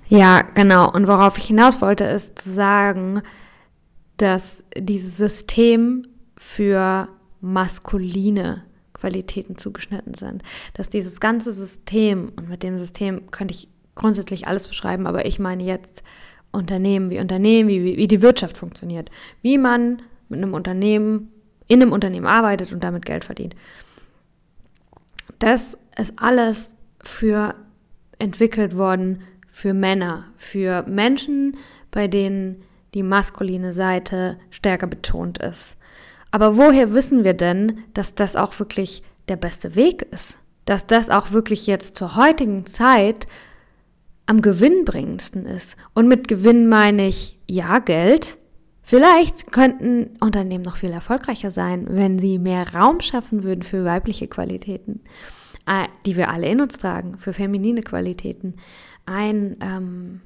[0.08, 0.90] ja, genau.
[0.90, 3.22] Und worauf ich hinaus wollte, ist zu sagen,
[4.16, 7.10] dass dieses System für
[7.42, 8.64] maskuline
[8.94, 10.44] Qualitäten zugeschnitten sind.
[10.74, 15.40] Dass dieses ganze System, und mit dem System könnte ich grundsätzlich alles beschreiben, aber ich
[15.40, 16.04] meine jetzt
[16.52, 19.10] Unternehmen, wie Unternehmen, wie, wie die Wirtschaft funktioniert,
[19.42, 21.32] wie man mit einem Unternehmen,
[21.68, 23.56] in einem Unternehmen arbeitet und damit Geld verdient.
[25.40, 27.56] Das ist alles für
[28.20, 29.22] entwickelt worden
[29.52, 31.58] für Männer, für Menschen,
[31.92, 32.64] bei denen
[32.94, 35.78] die maskuline Seite stärker betont ist.
[36.32, 40.38] Aber woher wissen wir denn, dass das auch wirklich der beste Weg ist?
[40.66, 43.28] Dass das auch wirklich jetzt zur heutigen Zeit
[44.26, 45.78] am gewinnbringendsten ist?
[45.94, 48.38] Und mit Gewinn meine ich, ja, Geld.
[48.84, 54.28] Vielleicht könnten Unternehmen noch viel erfolgreicher sein, wenn sie mehr Raum schaffen würden für weibliche
[54.28, 55.02] Qualitäten.
[55.68, 58.56] äh, die wir alle in uns tragen, für feminine Qualitäten.
[59.06, 60.22] Ein ähm,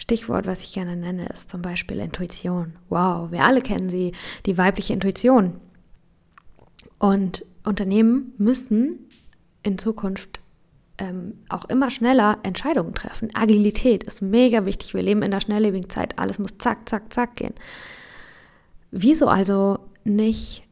[0.00, 2.72] Stichwort, was ich gerne nenne, ist zum Beispiel Intuition.
[2.88, 4.12] Wow, wir alle kennen sie,
[4.46, 5.60] die weibliche Intuition.
[6.98, 8.98] Und Unternehmen müssen
[9.62, 10.40] in Zukunft
[10.96, 13.28] ähm, auch immer schneller Entscheidungen treffen.
[13.34, 14.94] Agilität ist mega wichtig.
[14.94, 16.18] Wir leben in der schnelllebigen Zeit.
[16.18, 17.54] Alles muss zack, zack, zack gehen.
[18.90, 20.62] Wieso also nicht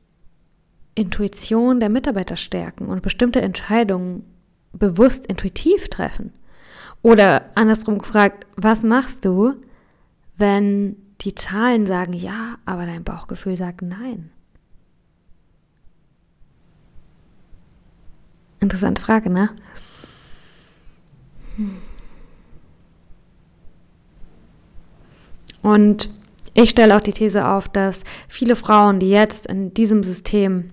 [0.95, 4.25] Intuition der Mitarbeiter stärken und bestimmte Entscheidungen
[4.73, 6.33] bewusst intuitiv treffen?
[7.03, 9.55] Oder andersrum gefragt, was machst du,
[10.37, 14.31] wenn die Zahlen sagen ja, aber dein Bauchgefühl sagt nein?
[18.61, 19.51] Interessante Frage, ne?
[25.63, 26.11] Und
[26.55, 30.71] ich stelle auch die These auf, dass viele Frauen, die jetzt in diesem System,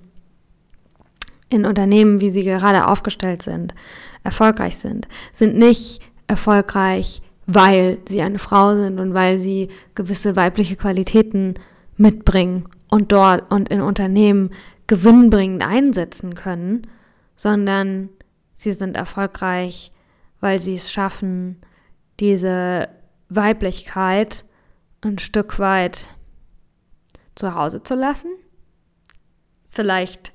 [1.50, 3.76] in Unternehmen, wie sie gerade aufgestellt sind,
[4.24, 10.76] erfolgreich sind, sind nicht erfolgreich, weil sie eine Frau sind und weil sie gewisse weibliche
[10.76, 11.56] Qualitäten
[11.98, 14.52] mitbringen und dort und in Unternehmen
[14.88, 16.88] gewinnbringend einsetzen können,
[17.36, 18.10] sondern
[18.56, 19.92] sie sind erfolgreich,
[20.40, 21.58] weil sie es schaffen,
[22.20, 22.90] diese
[23.30, 24.46] Weiblichkeit
[25.02, 26.08] ein Stück weit
[27.36, 28.30] zu Hause zu lassen.
[29.68, 30.32] Vielleicht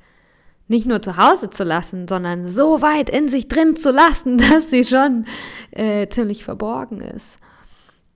[0.71, 4.71] nicht nur zu Hause zu lassen, sondern so weit in sich drin zu lassen, dass
[4.71, 5.25] sie schon
[5.73, 7.39] äh, ziemlich verborgen ist.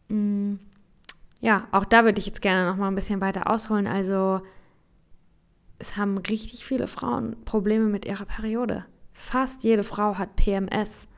[0.09, 0.55] Mm,
[1.41, 3.87] ja, auch da würde ich jetzt gerne noch mal ein bisschen weiter ausholen.
[3.87, 4.41] Also
[5.79, 8.85] es haben richtig viele Frauen Probleme mit ihrer Periode.
[9.13, 11.09] Fast jede Frau hat PMS.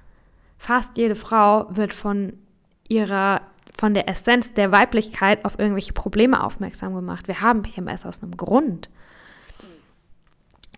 [0.56, 2.32] Fast jede Frau wird von
[2.88, 3.42] ihrer
[3.78, 7.28] von der Essenz der Weiblichkeit auf irgendwelche Probleme aufmerksam gemacht.
[7.28, 8.88] Wir haben PMS aus einem Grund.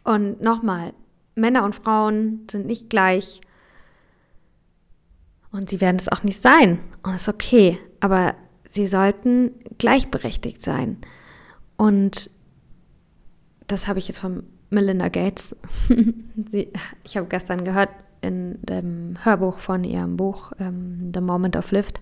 [0.09, 0.95] Und nochmal,
[1.35, 3.43] Männer und Frauen sind nicht gleich
[5.53, 6.79] und sie werden es auch nicht sein.
[7.03, 8.35] Und das ist okay, aber
[8.67, 10.97] sie sollten gleichberechtigt sein.
[11.77, 12.31] Und
[13.67, 15.55] das habe ich jetzt von Melinda Gates.
[16.51, 16.73] sie,
[17.05, 17.91] ich habe gestern gehört
[18.23, 22.01] in dem Hörbuch von ihrem Buch ähm, The Moment of Lift.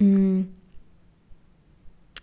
[0.00, 0.46] Mm.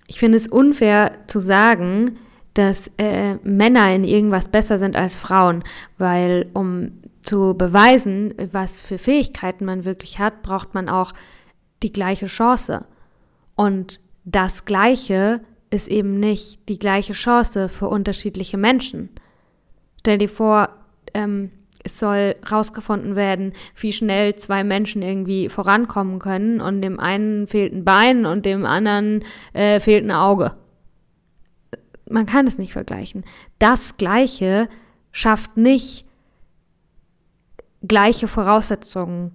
[0.07, 2.19] Ich finde es unfair zu sagen,
[2.55, 5.63] dass äh, Männer in irgendwas besser sind als Frauen,
[5.97, 11.11] weil um zu beweisen, was für Fähigkeiten man wirklich hat, braucht man auch
[11.83, 12.85] die gleiche Chance.
[13.55, 19.09] Und das Gleiche ist eben nicht die gleiche Chance für unterschiedliche Menschen.
[19.99, 20.69] Stell dir vor,
[21.13, 21.51] ähm,
[21.83, 27.73] es soll rausgefunden werden, wie schnell zwei Menschen irgendwie vorankommen können und dem einen fehlt
[27.73, 30.55] ein Bein und dem anderen äh, fehlt ein Auge.
[32.07, 33.25] Man kann es nicht vergleichen.
[33.59, 34.69] Das Gleiche
[35.11, 36.05] schafft nicht
[37.87, 39.31] gleiche Voraussetzungen,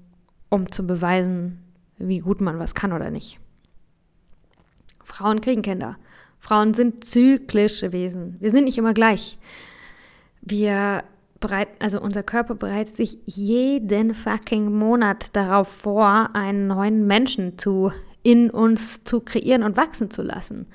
[0.49, 1.63] um zu beweisen,
[1.99, 3.39] wie gut man was kann oder nicht.
[5.03, 5.97] Frauen kriegen Kinder.
[6.39, 8.37] Frauen sind zyklische Wesen.
[8.41, 9.39] Wir sind nicht immer gleich.
[10.41, 11.05] Wir
[11.41, 17.93] bereiten, also unser Körper bereitet sich jeden fucking Monat darauf vor, einen neuen Menschen zu
[18.23, 20.67] in uns zu kreieren und wachsen zu lassen.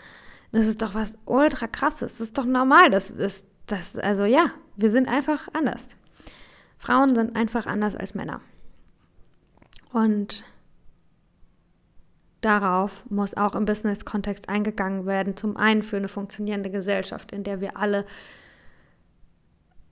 [0.55, 2.13] Das ist doch was ultra krasses.
[2.13, 2.89] Das ist doch normal.
[2.89, 5.97] Das ist, das, also ja, wir sind einfach anders.
[6.77, 8.39] Frauen sind einfach anders als Männer.
[9.91, 10.45] Und
[12.39, 15.35] darauf muss auch im Business-Kontext eingegangen werden.
[15.35, 18.05] Zum einen für eine funktionierende Gesellschaft, in der wir alle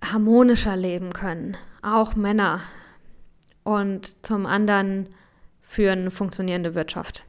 [0.01, 2.61] harmonischer leben können, auch Männer.
[3.65, 5.09] Und zum anderen
[5.59, 7.25] für eine funktionierende Wirtschaft.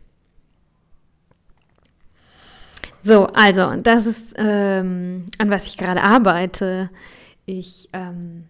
[3.05, 6.89] So, also, das ist, ähm, an was ich gerade arbeite.
[7.45, 8.49] Ich ähm,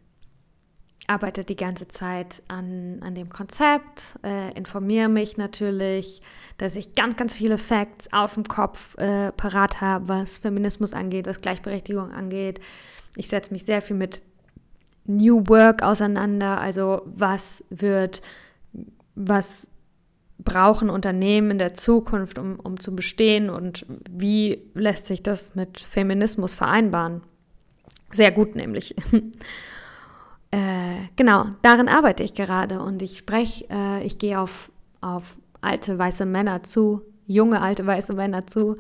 [1.09, 6.23] arbeite die ganze Zeit an, an dem Konzept, äh, informiere mich natürlich,
[6.57, 11.27] dass ich ganz, ganz viele Facts aus dem Kopf äh, parat habe, was Feminismus angeht,
[11.27, 12.61] was Gleichberechtigung angeht,
[13.17, 14.23] ich setze mich sehr viel mit
[15.05, 16.61] New Work auseinander.
[16.61, 18.23] Also was wird,
[19.15, 19.69] was
[20.39, 25.81] brauchen Unternehmen in der Zukunft, um, um zu bestehen und wie lässt sich das mit
[25.81, 27.23] Feminismus vereinbaren?
[28.11, 28.95] Sehr gut nämlich.
[30.51, 34.71] äh, genau, darin arbeite ich gerade und ich spreche, äh, ich gehe auf,
[35.01, 38.77] auf alte weiße Männer zu, junge alte weiße Männer zu.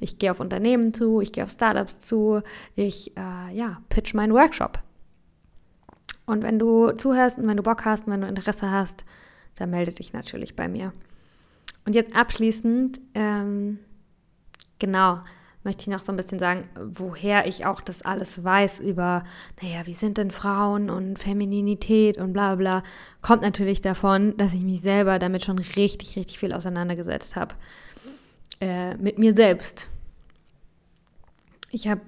[0.00, 2.42] Ich gehe auf Unternehmen zu, ich gehe auf Startups zu,
[2.74, 4.78] ich äh, ja, pitch meinen Workshop.
[6.26, 9.04] Und wenn du zuhörst und wenn du Bock hast und wenn du Interesse hast,
[9.60, 10.92] dann melde dich natürlich bei mir.
[11.84, 13.78] Und jetzt abschließend, ähm,
[14.78, 15.20] genau,
[15.64, 19.24] möchte ich noch so ein bisschen sagen, woher ich auch das alles weiß über,
[19.60, 22.82] naja, wie sind denn Frauen und Femininität und bla bla,
[23.20, 27.54] kommt natürlich davon, dass ich mich selber damit schon richtig, richtig viel auseinandergesetzt habe.
[28.60, 29.88] Äh, mit mir selbst.
[31.70, 32.00] Ich habe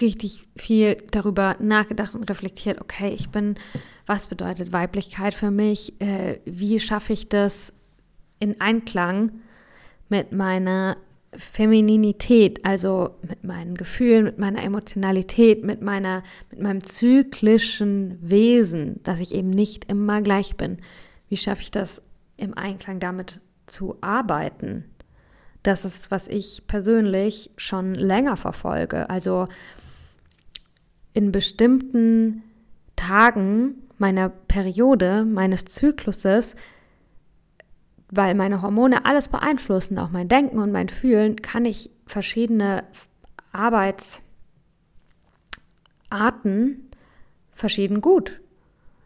[0.00, 3.56] richtig viel darüber nachgedacht und reflektiert, okay, ich bin,
[4.06, 6.00] was bedeutet Weiblichkeit für mich?
[6.00, 7.72] Äh, wie schaffe ich das
[8.38, 9.32] in Einklang
[10.08, 10.96] mit meiner
[11.36, 19.20] Femininität, also mit meinen Gefühlen, mit meiner Emotionalität, mit meiner, mit meinem zyklischen Wesen, dass
[19.20, 20.78] ich eben nicht immer gleich bin.
[21.28, 22.02] Wie schaffe ich das
[22.36, 24.84] im Einklang damit zu arbeiten?
[25.62, 29.08] Das ist, was ich persönlich schon länger verfolge.
[29.08, 29.46] Also
[31.14, 32.42] in bestimmten
[32.96, 36.56] Tagen meiner Periode, meines Zykluses,
[38.10, 42.84] weil meine Hormone alles beeinflussen, auch mein Denken und mein Fühlen, kann ich verschiedene
[43.52, 44.20] Arbeitsarten
[47.52, 48.40] verschieden gut.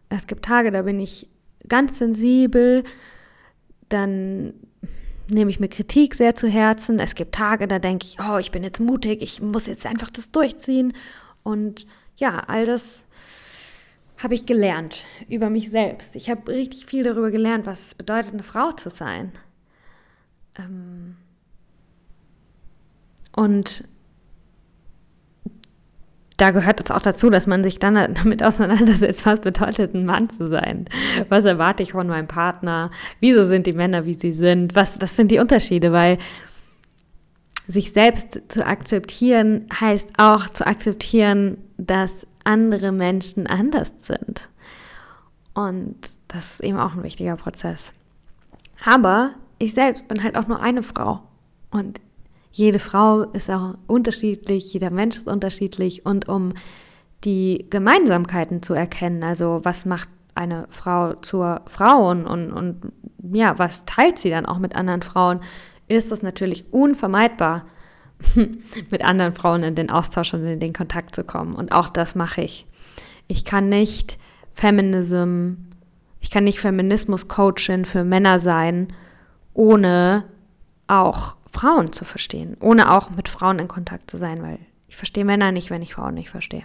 [0.09, 1.29] Es gibt Tage, da bin ich
[1.69, 2.83] ganz sensibel,
[3.91, 4.55] dann
[5.31, 6.99] nehme ich mir Kritik sehr zu Herzen.
[6.99, 10.11] Es gibt Tage, da denke ich, oh, ich bin jetzt mutig, ich muss jetzt einfach
[10.11, 10.95] das durchziehen.
[11.43, 11.87] Und
[12.19, 13.05] ja, all das
[14.23, 16.17] habe ich gelernt über mich selbst.
[16.17, 19.33] Ich habe richtig viel darüber gelernt, was es bedeutet, eine Frau zu sein.
[20.59, 21.17] Ähm
[23.35, 23.85] und
[26.37, 30.29] da gehört es auch dazu, dass man sich dann damit auseinandersetzt, was bedeutet, ein Mann
[30.29, 30.87] zu sein.
[31.29, 32.91] Was erwarte ich von meinem Partner?
[33.21, 34.75] Wieso sind die Männer, wie sie sind?
[34.75, 35.93] Was, was sind die Unterschiede?
[35.93, 36.19] Weil
[37.69, 44.49] sich selbst zu akzeptieren heißt auch zu akzeptieren, dass andere Menschen anders sind.
[45.55, 45.97] Und
[46.29, 47.93] das ist eben auch ein wichtiger Prozess.
[48.85, 51.21] Aber ich selbst bin halt auch nur eine Frau.
[51.71, 52.01] Und
[52.53, 56.05] jede Frau ist auch unterschiedlich, jeder Mensch ist unterschiedlich.
[56.05, 56.53] Und um
[57.25, 62.93] die Gemeinsamkeiten zu erkennen, also was macht eine Frau zur Frau und, und, und
[63.33, 65.41] ja, was teilt sie dann auch mit anderen Frauen,
[65.89, 67.67] ist es natürlich unvermeidbar,
[68.91, 71.55] mit anderen Frauen in den Austausch und in den Kontakt zu kommen.
[71.55, 72.67] Und auch das mache ich.
[73.27, 74.19] Ich kann nicht
[74.53, 75.53] Feminism,
[76.21, 78.89] ich kann nicht Feminismus-Coachin für Männer sein,
[79.55, 80.25] ohne
[80.87, 84.59] auch Frauen zu verstehen, ohne auch mit Frauen in Kontakt zu sein, weil
[84.89, 86.65] ich verstehe Männer nicht, wenn ich Frauen nicht verstehe.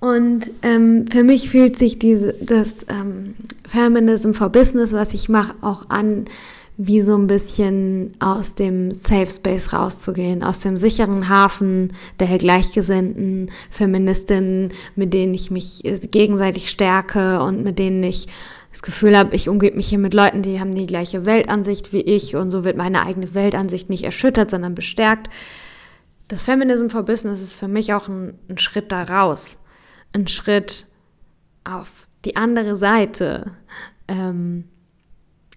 [0.00, 3.36] Und ähm, für mich fühlt sich diese, das ähm,
[3.68, 6.24] Feminism for Business, was ich mache, auch an
[6.76, 13.50] wie so ein bisschen aus dem Safe Space rauszugehen, aus dem sicheren Hafen der gleichgesinnten
[13.70, 18.28] Feministinnen, mit denen ich mich äh, gegenseitig stärke und mit denen ich
[18.70, 22.00] das Gefühl habe, ich umgebe mich hier mit Leuten, die haben die gleiche Weltansicht wie
[22.00, 25.28] ich und so wird meine eigene Weltansicht nicht erschüttert, sondern bestärkt.
[26.28, 29.58] Das Feminism for Business ist für mich auch ein, ein Schritt da raus,
[30.14, 30.86] ein Schritt
[31.64, 33.52] auf die andere Seite.
[34.08, 34.64] Ähm,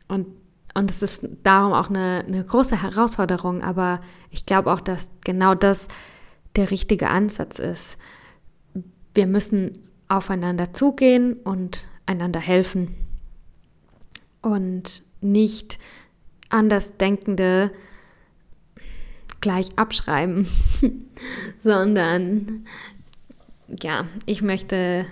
[0.09, 0.27] und
[0.75, 5.55] und es ist darum auch eine, eine große Herausforderung, aber ich glaube auch, dass genau
[5.55, 5.87] das
[6.57, 7.97] der richtige Ansatz ist.
[9.13, 9.71] Wir müssen
[10.09, 12.93] aufeinander zugehen und einander helfen
[14.41, 15.79] und nicht
[16.49, 17.71] Andersdenkende
[19.39, 20.47] gleich abschreiben,
[21.63, 22.65] sondern
[23.81, 25.05] ja, ich möchte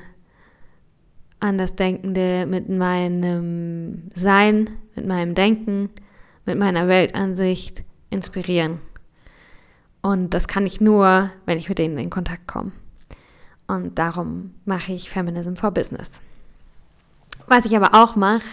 [1.44, 5.90] Andersdenkende mit meinem Sein, mit meinem Denken,
[6.46, 8.80] mit meiner Weltansicht inspirieren.
[10.02, 12.72] Und das kann ich nur, wenn ich mit denen in Kontakt komme.
[13.68, 16.12] Und darum mache ich Feminism for Business.
[17.48, 18.46] Was ich aber auch mache,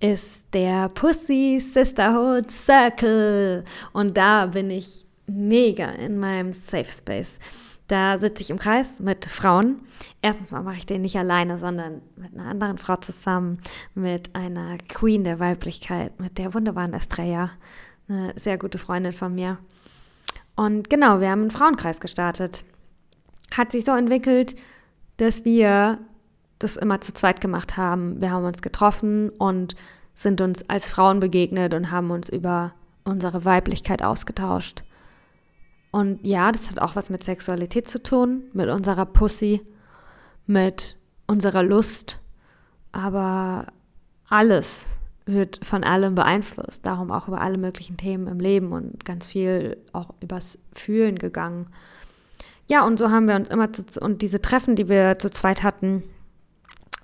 [0.00, 3.64] ist der Pussy Sisterhood Circle.
[3.92, 7.38] Und da bin ich mega in meinem Safe Space.
[7.88, 9.80] Da sitze ich im Kreis mit Frauen.
[10.20, 13.60] Erstens mal mache ich den nicht alleine, sondern mit einer anderen Frau zusammen,
[13.94, 17.50] mit einer Queen der Weiblichkeit, mit der wunderbaren Estrella,
[18.08, 19.58] eine sehr gute Freundin von mir.
[20.56, 22.64] Und genau, wir haben einen Frauenkreis gestartet.
[23.56, 24.56] Hat sich so entwickelt,
[25.18, 25.98] dass wir
[26.58, 28.20] das immer zu zweit gemacht haben.
[28.20, 29.76] Wir haben uns getroffen und
[30.14, 32.72] sind uns als Frauen begegnet und haben uns über
[33.04, 34.82] unsere Weiblichkeit ausgetauscht.
[35.96, 39.62] Und ja, das hat auch was mit Sexualität zu tun, mit unserer Pussy,
[40.46, 40.94] mit
[41.26, 42.20] unserer Lust.
[42.92, 43.68] Aber
[44.28, 44.84] alles
[45.24, 46.84] wird von allem beeinflusst.
[46.84, 51.68] Darum auch über alle möglichen Themen im Leben und ganz viel auch übers Fühlen gegangen.
[52.68, 55.62] Ja, und so haben wir uns immer, zu, und diese Treffen, die wir zu zweit
[55.62, 56.02] hatten,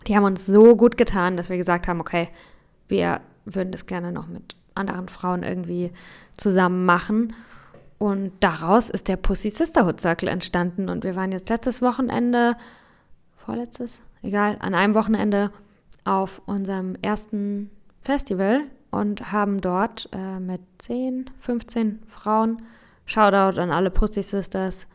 [0.07, 2.29] die haben uns so gut getan, dass wir gesagt haben, okay,
[2.89, 5.93] wir würden das gerne noch mit anderen Frauen irgendwie
[6.37, 7.33] zusammen machen.
[8.03, 10.89] Und daraus ist der Pussy Sisterhood Circle entstanden.
[10.89, 12.57] Und wir waren jetzt letztes Wochenende,
[13.37, 15.53] vorletztes, egal, an einem Wochenende
[16.03, 22.63] auf unserem ersten Festival und haben dort äh, mit 10, 15 Frauen,
[23.07, 24.89] Shoutout an alle Pussy Sisters,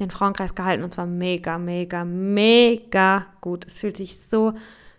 [0.00, 3.64] den Frauenkreis gehalten und zwar mega, mega, mega gut.
[3.64, 4.54] Es fühlt sich so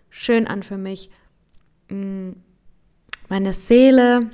[0.10, 1.10] schön an für mich.
[1.90, 2.30] Mm,
[3.28, 4.32] meine Seele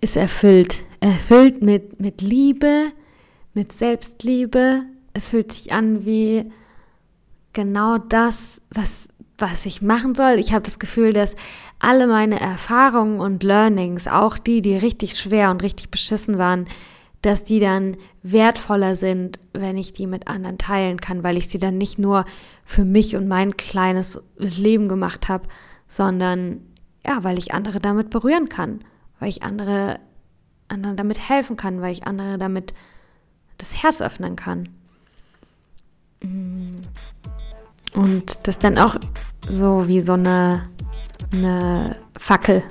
[0.00, 0.84] ist erfüllt.
[1.00, 2.92] Erfüllt mit, mit Liebe,
[3.54, 4.82] mit Selbstliebe.
[5.12, 6.50] Es fühlt sich an wie
[7.52, 10.38] genau das, was, was ich machen soll.
[10.38, 11.34] Ich habe das Gefühl, dass
[11.78, 16.66] alle meine Erfahrungen und Learnings, auch die, die richtig schwer und richtig beschissen waren,
[17.22, 21.58] dass die dann wertvoller sind, wenn ich die mit anderen teilen kann, weil ich sie
[21.58, 22.24] dann nicht nur
[22.64, 25.48] für mich und mein kleines Leben gemacht habe,
[25.88, 26.60] sondern
[27.06, 28.80] ja, weil ich andere damit berühren kann
[29.18, 29.98] weil ich andere,
[30.68, 32.74] anderen damit helfen kann, weil ich andere damit
[33.58, 34.68] das Herz öffnen kann.
[36.22, 36.80] Mm.
[37.94, 38.96] Und das dann auch
[39.48, 40.68] so wie so eine,
[41.32, 42.62] eine Fackel,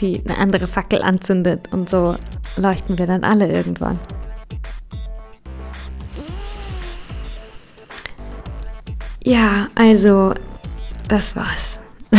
[0.00, 1.70] die eine andere Fackel anzündet.
[1.72, 2.16] Und so
[2.56, 3.98] leuchten wir dann alle irgendwann.
[9.24, 10.34] Ja, also,
[11.08, 11.78] das war's.